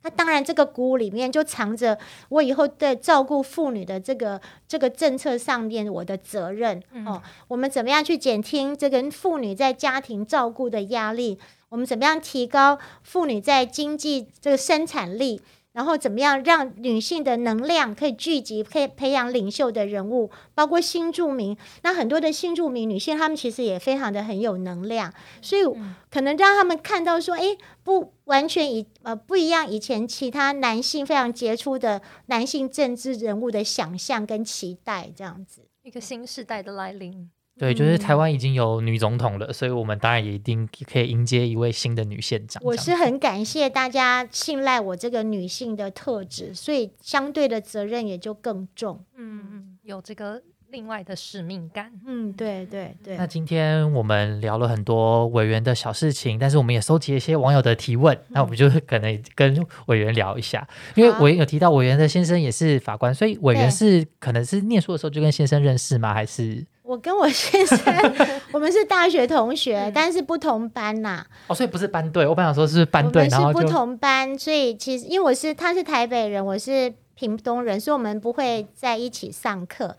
[0.03, 1.97] 那当然，这个鼓舞里面就藏着
[2.29, 7.21] 我以后在照顾妇女的这个这个政策上面我的责任哦。
[7.47, 11.39] 我们怎么样去减轻这个妇女在家庭照顾的压力？
[11.69, 15.41] 我们怎么样提高妇女在经济这个生产力？
[15.71, 21.57] 然后怎么样让女性的能量可以聚集，可以培养领袖的人物，包括新住民。
[21.81, 25.63] 那很多的新住民女性，她们其实也非常的很有能量，所以
[26.11, 37.29] 可能让他们看到说，哎，不完全以呃不一样，以前其他男性非常杰出的男性政治人物的想象跟期待，这样子一个新时代的来临。
[37.55, 42.59] 对，就是台湾已经有女总统了，所以我们当然也一定可以迎接一位新的女县长。
[42.65, 49.05] 我是很感谢大家信赖我这个女性的特质，所以相对的责任也就更重。
[49.15, 50.41] 嗯嗯，有这个
[50.73, 51.91] 另外的使命感。
[52.07, 53.15] 嗯，对对对。
[53.15, 66.11] 那今天我们聊了很多委员的小事情，但是我们也收集了一些网友的提问，那我们就可能跟委员聊一下，因为委员有提到委员的先生也是法官，所以委员是可能是念书的时候就跟先生认识吗？
[66.11, 66.65] 还是？
[66.81, 67.77] 我跟我先生，
[68.51, 71.23] 我们是大学同学，但是不同班呐。
[71.45, 72.25] 哦，所以不是班队。
[72.25, 79.95] 我本想说是班队，然后是不同班，所以其实因为我是他是台北人，我是屏东人，所以我们不会在一起上课。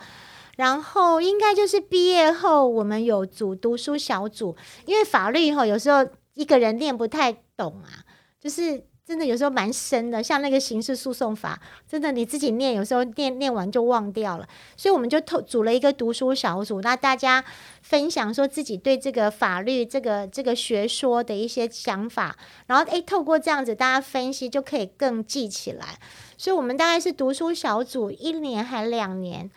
[0.57, 8.05] 然后应该就是毕业后，我们有组读书小组，因为法律哈有时候一个人念不太懂啊，
[8.40, 8.84] 就是。
[9.07, 14.48] 真的有时候蛮深的，像那个刑事诉讼法，真的你自己念，有时候念念完就忘掉了。
[14.78, 17.44] 所以我们就透组了一个读书小组，那大家
[17.82, 22.34] 分享说自己对这个法律、这个这个学说的一些想法，
[22.66, 25.98] 然后诶，透过这样子大家分析，就可以更记起来。
[26.38, 29.50] 所以我们大概是读书小组一年还两年，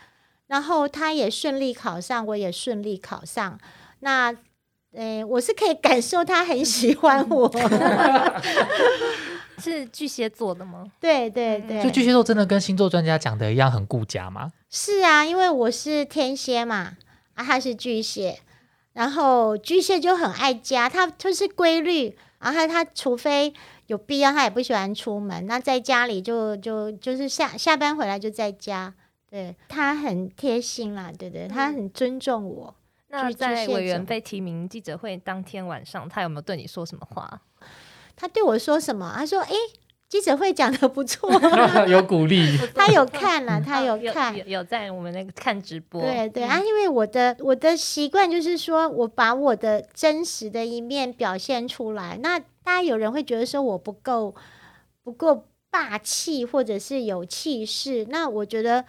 [0.47, 3.59] 然后他也顺利考上，我也顺利考上。
[3.99, 4.35] 那
[4.93, 7.51] 诶，我是可以感受他很喜欢我。
[9.59, 10.85] 是巨蟹座的吗？
[10.99, 14.51] 对对对，就巨蟹座真的跟星座专家讲的一样很顾家吗？
[14.69, 16.95] 是啊，因为我是天蝎嘛，
[17.33, 18.39] 啊，他是巨蟹，
[18.93, 23.51] 然后巨蟹就很爱家，他就是规律，然后他除非
[23.87, 28.93] 有必要，他也不喜欢出门，那在家里就就就是下下班回来就在家，
[29.29, 32.73] 对他很贴心啦，对对，他很尊重我。
[33.09, 37.41] 那在委员被提名记者会当天晚上，他有没有对你说什么话？
[38.15, 39.13] 他对我说什么？
[39.15, 39.53] 他说：“哎，
[40.09, 41.29] 记者会讲的不错，
[41.87, 42.57] 有鼓励。
[42.73, 46.01] 他有看了，他有看，有在我们那个看直播。
[46.01, 52.17] 对对啊，因为我的我的习惯就是说我把我的真实的一面表现出来。
[52.21, 54.33] 那大家有人会觉得说我不够
[55.03, 58.83] 不够霸气，或者是有气势，那我觉得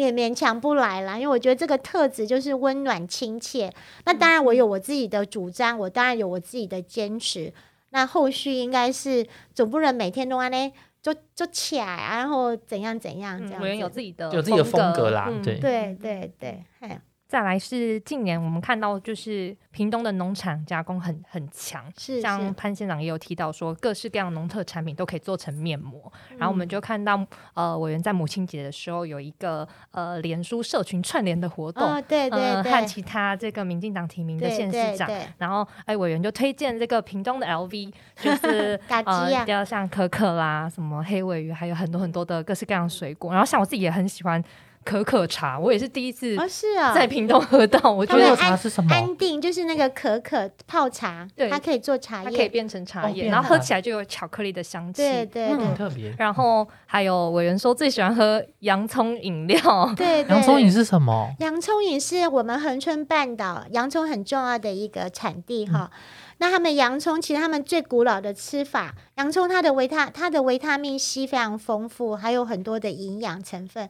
[0.00, 1.14] 也勉强不来了。
[1.18, 3.72] 因为我觉得这个特质就是温暖亲切。
[4.04, 7.52] 那当然，我有我自己的主张，我当然有我自己的坚持。”
[7.94, 10.72] 那后续应该是总不能每天都安呢，
[11.02, 13.60] 就就起来，然后怎样怎样这样。
[13.60, 16.98] 有人有自己的有自己的风格啦，对对对对，
[17.32, 26.12] 再来是近年我们看到，就是屏东的农产加工很很强，是像潘县长也有提到说，各式各样农特产品都可以做成面膜。
[26.36, 27.18] 然后我们就看到，
[27.54, 43.32] 呃，委员在母亲节的时候有一个呃，脸书社群串联的活动，对对对，和其他这个民进党提名的县市长，然后哎，委员就推荐这个屏东的 LV， 就是 呃，要像可可啦，什么黑尾鱼，还有很多很多的各式各样水果。
[43.32, 44.44] 然后像我自己也很喜欢。
[44.84, 47.90] 可可茶，我也是第一次哦，是啊，在屏东喝到。
[47.90, 48.94] 我觉得茶是什么？
[48.94, 56.14] 安定就是那个可可泡茶，对，它可以做茶叶，它可以变成茶叶，然后喝起来就有巧克力的香气，对对，很特别。
[56.18, 61.32] 然后还有委员说最喜欢喝洋葱饮料，对，洋葱饮是什么？
[61.38, 65.90] 洋葱饮是我们恒春半岛洋葱很重要的一个产地哈。
[66.38, 73.88] 那他们洋葱其实他们最古老的吃法，洋葱它的维他它的维他命 C 非常丰富，还有很多的营养成分。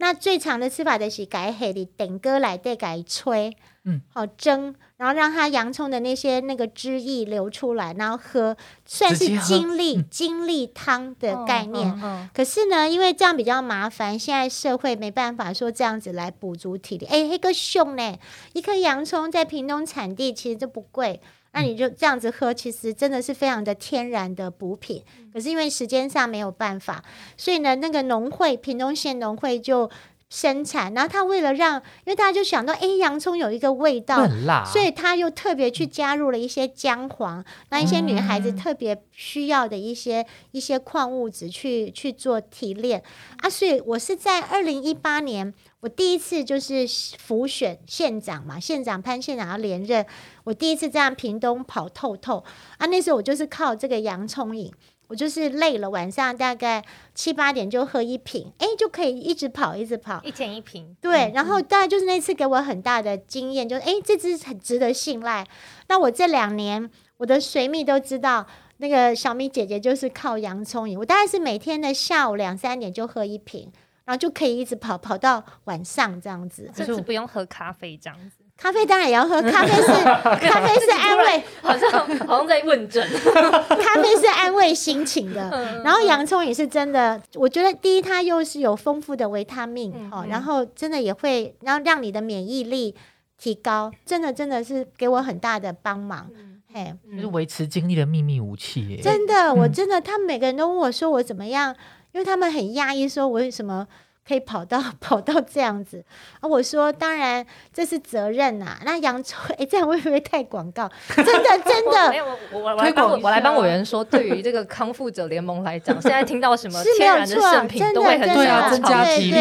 [0.00, 12.28] 那最长的吃法就是改黑的等哥来再改吹，嗯，好蒸，然后让它洋葱的那些那个汁液流出来，然后喝，算是精力精力汤的概念。
[12.32, 17.04] 可是呢，因为这样比较麻烦，现在社会没办法说这样子来补足体力。
[17.04, 18.18] 哎，黑个凶呢，
[18.54, 21.20] 一颗洋葱在屏东产地其实就不贵。
[21.52, 25.02] 那你就这样子喝，其实真的是非常的天然的补品。
[25.32, 27.04] 可是因为时间上没有办法，
[27.36, 29.90] 所以呢，那个农会屏东县农会就
[30.30, 30.94] 生产。
[30.94, 43.02] 然后他为了让，因为大家就想到，哎，洋葱有一个味道，很辣，所以他又特别去加入了一些姜黄，那一些女孩子特别需要的一些一些矿物质去去做提炼
[43.42, 43.50] 啊。
[43.50, 45.52] 所以我是在二零一八年。
[45.80, 46.86] 我第一次就是
[47.18, 50.04] 辅选县长嘛，县长潘县长要连任，
[50.44, 52.44] 我第一次这样屏东跑透透
[52.76, 54.70] 啊，那时候我就是靠这个洋葱饮，
[55.10, 56.82] 我就是累了，晚上大概
[57.14, 60.96] 七八点就喝一瓶，哎，就可以一直跑一直跑，一天一瓶。
[61.00, 65.44] 对，然后大概就是那次给我很大的经验，就是哎，这支很值得信赖。
[65.88, 68.46] 那我这两年我的水蜜都知道，
[68.76, 73.70] 那个小米姐姐就是靠洋葱饮，我大概是每天的下午两三点就喝一瓶。
[74.06, 78.39] 然后就可以一直跑跑到晚上这样子，甚至不用喝咖啡这样子。
[78.60, 79.86] 咖啡当然也要喝，咖啡是
[80.46, 81.90] 咖啡是 安慰，好像
[82.26, 83.02] 好像在问诊。
[83.32, 85.50] 咖啡是安慰心情的，
[85.82, 87.18] 然后洋葱也是真的。
[87.36, 92.94] 我觉得第一，它又是有丰富的维他命哦，然后真的也会然后让你的免疫力
[93.38, 96.28] 提高，真的真的是给我很大的帮忙。
[96.72, 99.00] 嘿，就是维持精力的秘密武器耶！
[99.02, 101.74] 真的，我真的，他们每个人都问我说我怎么样。
[102.12, 103.86] 因为他们很压抑，说我为什么？
[104.26, 106.04] 可以跑到 跑到这样子
[106.40, 106.48] 啊！
[106.48, 108.78] 我说当然这是责任呐。
[108.84, 110.88] 那洋葱哎，这样会不会太广告？
[111.16, 119.38] 真的 真的，我我来帮我来帮委员说，对于这个康复者联盟来讲， 现在听到什么天然的圣品都会很想增加体力，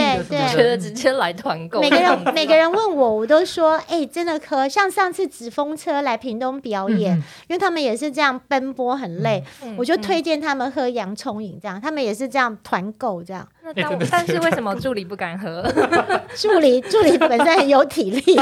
[0.51, 1.79] 觉得直接来团购。
[1.81, 4.67] 每个人每个人问我，我都说哎，真的喝。
[4.67, 7.15] 像上次纸风车来屏东表演，
[7.47, 9.43] 因为他们也是这样奔波很累，
[9.77, 13.47] 我就推荐他们喝洋葱饮，这样他们也是这样团购这样。
[13.73, 15.61] 但但是为什么助理不敢喝？
[16.35, 18.39] 助理助理本身很有体力，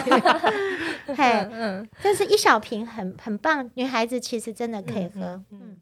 [1.15, 5.41] 嘿，嗯，但是一小瓶很很棒，女孩子其实真的可以喝。
[5.51, 5.77] 嗯，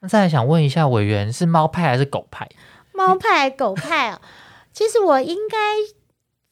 [0.00, 2.48] 那再来想问一下委员，是猫派还是狗派？
[2.92, 4.20] 猫派狗派啊？
[4.72, 5.58] 其实我应该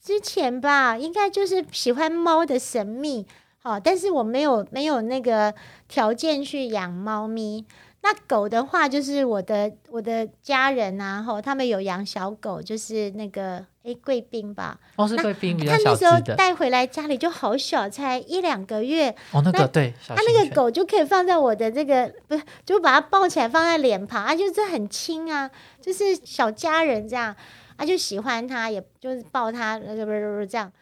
[0.02, 3.26] 之前吧，应该就是喜欢猫的神秘，
[3.62, 5.54] 好，但是我没有没有那个
[5.88, 7.66] 条件去养猫咪。
[8.00, 19.10] 那狗的话，就是我的我的家人啊，吼，他们有养小狗，就是那个诶贵宾吧，哦是贵宾，比较小只的，带回来家里就好小，才一两个月。
[19.32, 27.34] 哦，那个对，它那个狗就可以放在我的这个，不是，就把它抱起来放在脸旁，啊，就是很轻啊，就是小家人这样，
[27.76, 30.72] 啊，就喜欢它，也就是抱它，不不是这样。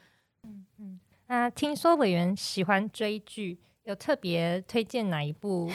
[0.45, 3.59] 嗯嗯，那听说委员喜欢追剧。
[3.87, 5.71] 有特别推荐哪一部？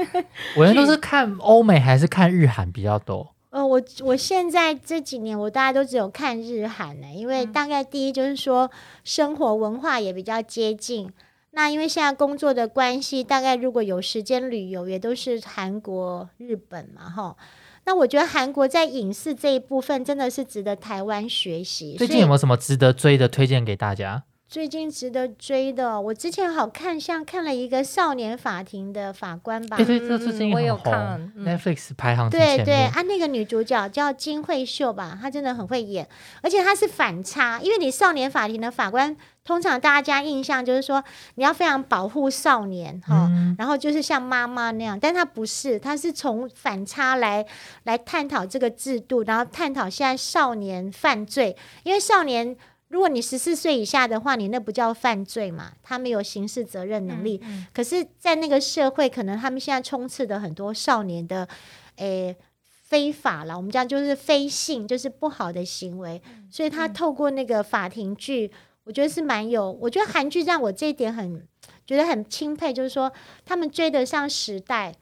[0.56, 3.34] 我人都是看欧美还是看日韩比较多？
[3.50, 8.70] 呃，我我现在这几年我大家都只有看日韩呢，因为大概第一就是说
[9.04, 11.12] 生活文化也比较接近。
[11.50, 17.36] 那因为现在工作的关系，大概如果有时间旅游，也都是韩国、日本嘛，哈。
[17.84, 21.96] 那我觉得韩国在影视这一部分真的是值得台湾学习。
[21.98, 24.22] 最近有没有什么值得追的推荐给大家？
[24.50, 29.76] 最近值得追的，我之前好看，像看了一个少年法庭的法官吧。
[29.76, 30.92] 对对，这最近很红
[31.38, 36.08] ，Netflix 排行对对啊，那个女主角叫金惠秀吧，她真的很会演，
[36.42, 41.04] 而且她是反差，因为你少年法庭的法官，通常大家印象就是说
[41.36, 47.46] 你要非常保护少年哈，然后就是像妈妈那样，但她不是，她是从反差来
[47.84, 52.56] 来探讨这个制度，然后探讨现在少年犯罪，因为少年。
[52.90, 55.72] 如果你十四岁以下的话，你那不叫犯罪嘛？
[55.80, 57.40] 他没有刑事责任能力。
[57.72, 61.48] 可是，在那个社会，可能他们现在充斥的很多少年的，
[61.96, 62.36] 诶，
[62.66, 63.56] 非法了。
[63.56, 66.20] 我们讲就是非性，就是不好的行为。
[66.50, 68.50] 所以他透过那个法庭剧，
[68.82, 69.70] 我觉得是蛮有。
[69.80, 71.46] 我觉得韩剧让我这一点很
[71.86, 73.12] 觉得很钦佩，就是说
[73.46, 74.92] 他们追得上时代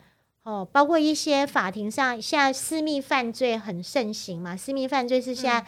[0.42, 0.62] 哦。
[0.70, 4.54] 包括一些法庭上，现在私密犯罪很盛行嘛？
[4.54, 5.64] 私密犯罪是现在。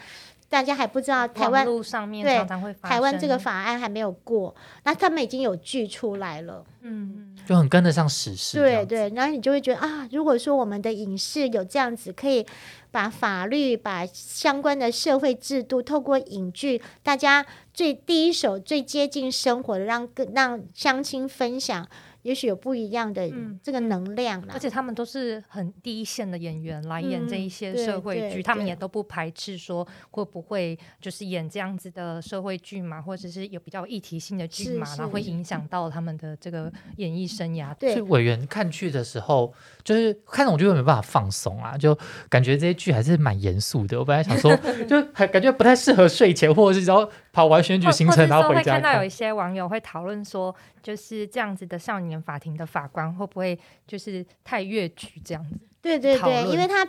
[0.51, 2.45] 大家还不知道台湾对
[2.81, 8.59] 台湾这个法案还没有过，那他们已经有剧出来了，嗯，就很跟得上时事。
[8.59, 12.45] 对对，然后你就会觉得啊，如果说我们的影视有这样子，可以
[12.91, 21.87] 把法律、把相关的社会制度，透过影剧，大家最第一手、最接近生活的，让让乡亲分享。
[22.23, 23.29] 也许有不一样的
[23.63, 37.73] 这个能量而且他们都是很第一线的演员来演这一些社会剧，他们也都不排斥说会不会就是演这样子的社会剧嘛，或者是有比较议题性的剧嘛，然后会影响到他们的这个演艺生涯。
[37.75, 39.53] 对，委员看剧的时候，
[39.83, 41.97] 就是看那种就没办法放松啊，就
[42.29, 43.97] 感觉这些剧还是蛮严肃的。
[43.97, 44.55] 我本来想说，
[44.87, 48.73] 就还感觉不太适合睡前，或者是然后跑完选举行程然后回家。
[48.73, 52.21] 看到有一些网友会讨论说，就是这样子的少年。
[52.21, 53.57] 法庭的法官会不会
[53.87, 55.59] 就是太越矩这样子？
[55.81, 56.85] 对对对，因为他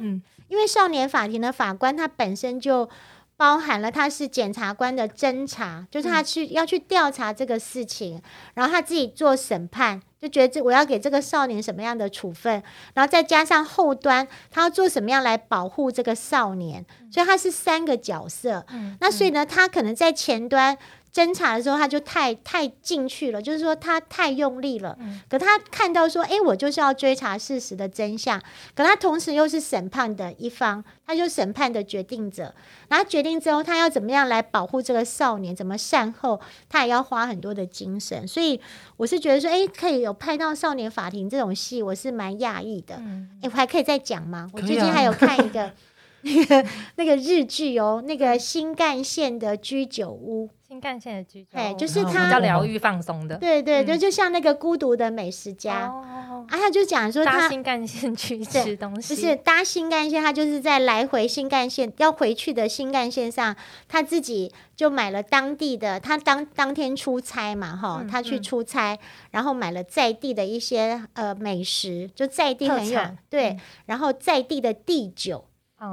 [0.49, 2.89] 因为少年法庭的法官他本身就
[3.43, 8.23] 包含了他是检察官的侦查，就是他去要去调查这个事情，
[8.55, 12.63] 然后他自己做审判，就觉得这我要给这个少年什么样的处分，
[12.95, 18.65] 然后再加上后端他要做什么样来保护这个少年，所以他是三个角色。
[19.01, 20.79] 那所以呢，他可能在前端。
[21.13, 24.97] 侦查的时候，他就太太进去了，就是说他太用力了。
[25.29, 28.41] 可他看到说，哎，我就是要追查事实的真相。
[28.75, 32.55] 可他同时又是审判的一方，他就审判的决定者。
[32.89, 36.41] 然后决定之后，他要怎么样来保护这个少年，怎么善后，
[36.71, 38.27] 他也要花很多的精神。
[38.27, 38.59] 所以
[38.97, 42.95] 我是觉得说，哎，可以有拍到少年法庭这种戏，我是蛮讶异的。
[43.43, 44.49] 哎，我还可以再讲吗？
[44.55, 45.71] 我最近还有看一个
[46.23, 50.49] 那个 那个日剧哦，那个新干线的居酒屋。
[50.73, 63.55] 新干线的居酒，哎，就是他比较疗愈放松的，对对对，就像那个孤独的美食家，啊，他就讲说他新干线去吃东西，不是搭新干线，他就是在来回新干线要回去的新干线上，
[63.87, 68.99] 他自己就买了当地的，他当当天出差嘛，哈，他去出差，
[69.33, 72.99] 然后买了在地的一些呃美食，就在地很有
[73.29, 75.45] 对，然后在地的地酒。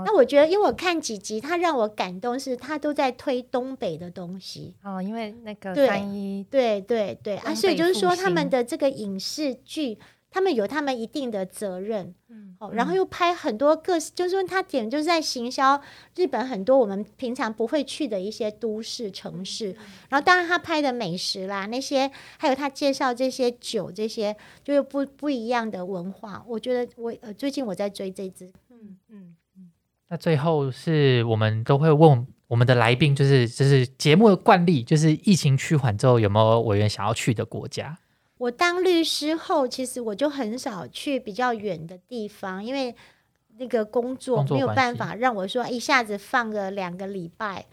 [0.05, 5.01] 那我觉得，因为我看几集，他让我感动，是他都在推东北的东西哦。
[5.01, 9.97] 因为那个三一，对对对啊，所以就是说，他们的这个影视剧，
[10.29, 15.81] 他们有他们一定的责任，嗯，哦，然后又拍很多个，就是说他点就是在行销
[16.15, 19.75] 日本很多我们平常不会去的一些都市城市，
[20.09, 26.45] 然后当然他拍的美食啦，那些还有他介绍这些酒，这些就是不不一样的文化。
[26.47, 29.35] 我觉得我呃最近我在追这支，嗯嗯。
[30.09, 37.97] 那最后是我们都会问我们的来宾，就是就是节目的惯例，就是疫情趋缓之后有没有委员想要去的国家？
[38.39, 42.95] 我当律师后，其实我就很少去比较远的地方，因为
[43.57, 47.65] 那个工作没有办法让我说一下子放个两个礼拜。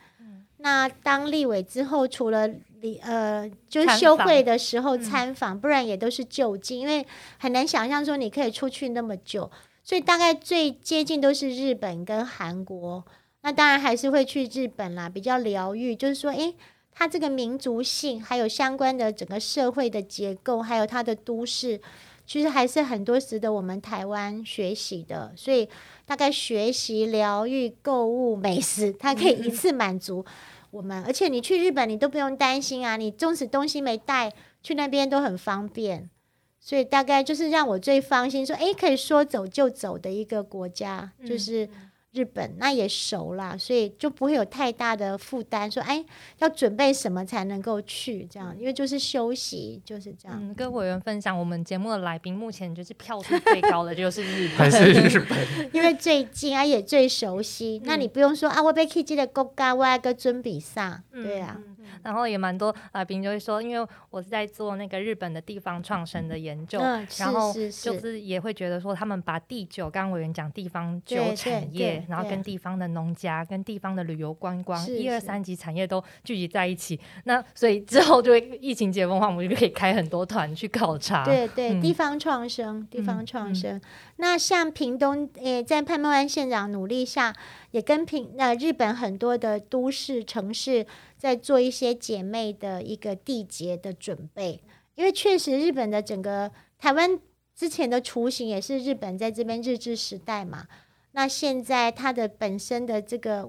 [0.59, 2.49] 那当立委之后，除了
[2.81, 7.07] 立呃就是休会的时候参访，不然也都是就近，因为
[7.39, 9.51] 很难想象说你可以出去那么久。
[9.87, 13.05] 所以大概最接近都是日本跟韩国，
[13.43, 15.95] 那当然还是会去日本啦，比较疗愈。
[15.95, 16.57] 就是说，诶，
[16.91, 21.81] 它这个民族性，还有相关的整个社会的结构，还有它的都市，
[22.27, 25.33] 其实还是很多值得我们台湾学习的。
[25.37, 25.69] 所以
[26.05, 30.27] 大概学习、疗愈、购物、 美食，它可以一次满足
[30.73, 31.01] 我们。
[31.05, 34.33] 而且你去日本，你都不用担心啊，你纵使东西没带，
[34.65, 36.11] 去那边都很方便。
[36.67, 41.69] 所以大概就是让我最放心，说哎，可以说走就走的一个国家，就是。
[42.13, 45.71] 日本那也熟啦，所以就不会有太大的负担。
[45.71, 46.03] 说哎，
[46.39, 48.27] 要准备什么才能够去？
[48.31, 50.55] 这样，因为就是休息，就是这样。
[50.55, 55.39] 跟委员分享，我们节目的来宾目前就是票数最高的就是日本，还是日本？
[55.75, 57.83] 因为最近啊也最熟悉。
[57.85, 61.61] 那你不用说啊，我被 K G 的国家我要个尊比上，对啊。
[62.07, 66.79] 然后也蛮多来宾就会说，因为我是在做那个日本的地方创生的研究，
[67.19, 71.97] 然后就是也会觉得说，他们把第九，刚刚委员讲地方酒产业。
[72.09, 77.01] 然后跟地方的农家、跟地方的旅游观光一二三级产业都聚集在一起。
[77.25, 81.25] 那所以 之后就会疫情解封的话，我们就可以开很多团去考察。
[81.25, 83.81] 对对，地方创生，地方创生。
[84.17, 87.35] 那像屏东，诶，在潘孟安县长努力下，
[87.77, 90.87] 也跟平那日本很多的都市城市
[91.19, 94.63] 在做一些姐妹的一个缔结的准备。
[94.95, 97.21] 因为确实，日本的整个台湾
[97.55, 100.67] 之前的雏形也是日本在这边日治时代嘛。
[101.13, 103.47] 那现在它的本身的这个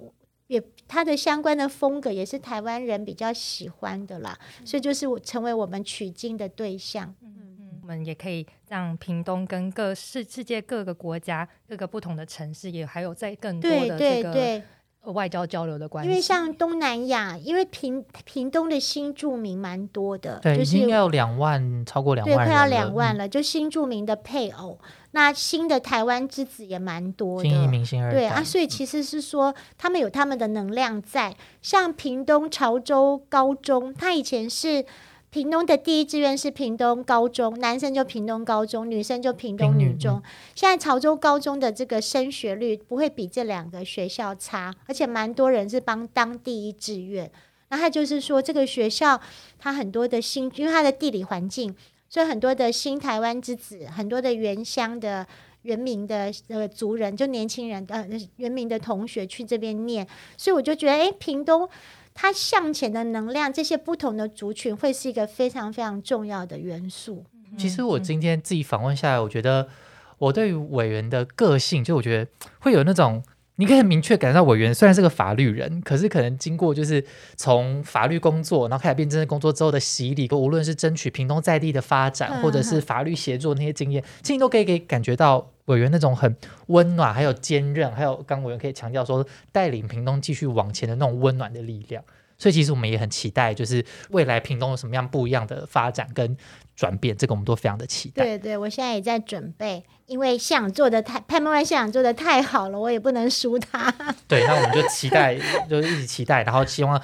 [0.47, 7.15] 也它的相关的风格也是台湾人比较喜欢的啦，所以就是成为我们取经的对象。
[7.21, 7.56] 嗯，
[7.87, 14.61] 们也可以让屏东跟各世世界各个国家各个不同的城市也还有在更多的这个。
[15.13, 23.25] 外交交流的关系，因为像东南亚，因为屏屏东的新住民蛮多的，对，已经要两万，超过两万，对，快要两万了。
[23.25, 24.77] 就新住民的配偶，
[25.11, 27.49] 那新的台湾之子也蛮多的，
[28.11, 31.33] 对啊，所以其实是说他们有他们的能量在。
[31.61, 34.85] 像屏东潮州高中，他以前是。
[35.37, 40.19] 屏东的第一志愿是屏东高中，男生就屏东高中，女生就屏东女中。
[40.55, 47.31] 现在潮州高中的这个升学率不会比这两个学校差，而且蛮多人是帮当第一志愿。
[47.69, 49.21] 那他就是说，这个学校
[49.59, 51.75] 它很多的新，因为它的地理环境，
[52.09, 55.27] 所以很多的新台湾之子，很多的原乡的
[55.61, 58.07] 原民的呃族人，就年轻人呃
[58.37, 61.69] 原民的同学去这边念，所以我就觉得，哎，屏东。
[62.19, 67.23] 它向前的能量，这些不同的族群会是一个非常非常重要的元素。
[67.55, 69.67] 其实我今天自己访问下来，我觉得
[70.17, 72.27] 我对于委员的个性，就我觉得
[72.59, 73.21] 会有那种，
[73.57, 77.05] 你可以很明确感受到委员虽然是个法律人，可是可能经过就是
[77.35, 86.35] 从法律工作，然后开始变真正工作之后的洗礼，无论是争取屏东在地的发展，或者是法律协作那些经验，其实都可以给感觉到委员那种很
[86.67, 92.03] 温暖，还有坚韧，还有刚委员可以强调说带领屏东继续往前的那种温暖的力量。
[92.39, 96.37] 所以其实我们也很期待，就是未来屏东有什么样不一样的发展跟
[96.75, 98.23] 转变，这个我们都非常的期待。
[98.23, 103.91] 对对，我现在也在准备，因为现场做的太潘孟安现场做的太好了，我也不能输他。
[104.27, 105.35] 对，那我们就期待，
[105.67, 107.01] 就是一直期待，然后希望。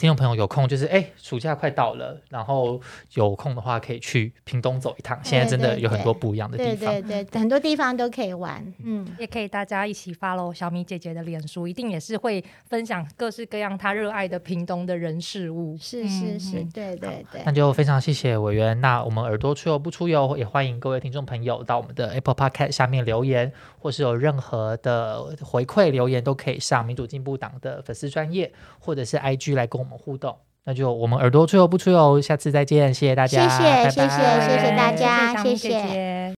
[0.00, 2.80] 听众朋友有空就是哎，暑假快到了，然后
[3.16, 5.20] 有空的话可以去屏东走一趟。
[5.22, 8.64] 现在真的有很多不一样的地方，对对对，很多地方都可以玩。
[8.82, 15.76] 嗯，也可以大家一起 follow 小米姐姐的脸书，一定也是会分享各式各样她热爱的屏东的人事物。
[15.78, 17.42] 是是是，对对对。
[17.44, 18.80] 那就非常谢谢委员。
[18.80, 29.89] 那我们耳朵出游不出游，也欢迎各位听众朋友到我们的 Apple Podcast 下面留言，或是有任何的回馈留言，都可以上民主进步党的粉丝专业或者是 IG 来跟我们。
[29.96, 36.20] 互动，那就我们耳朵吹油不吹油，下次再见，谢谢大家，谢谢谢谢谢谢大家，谢谢。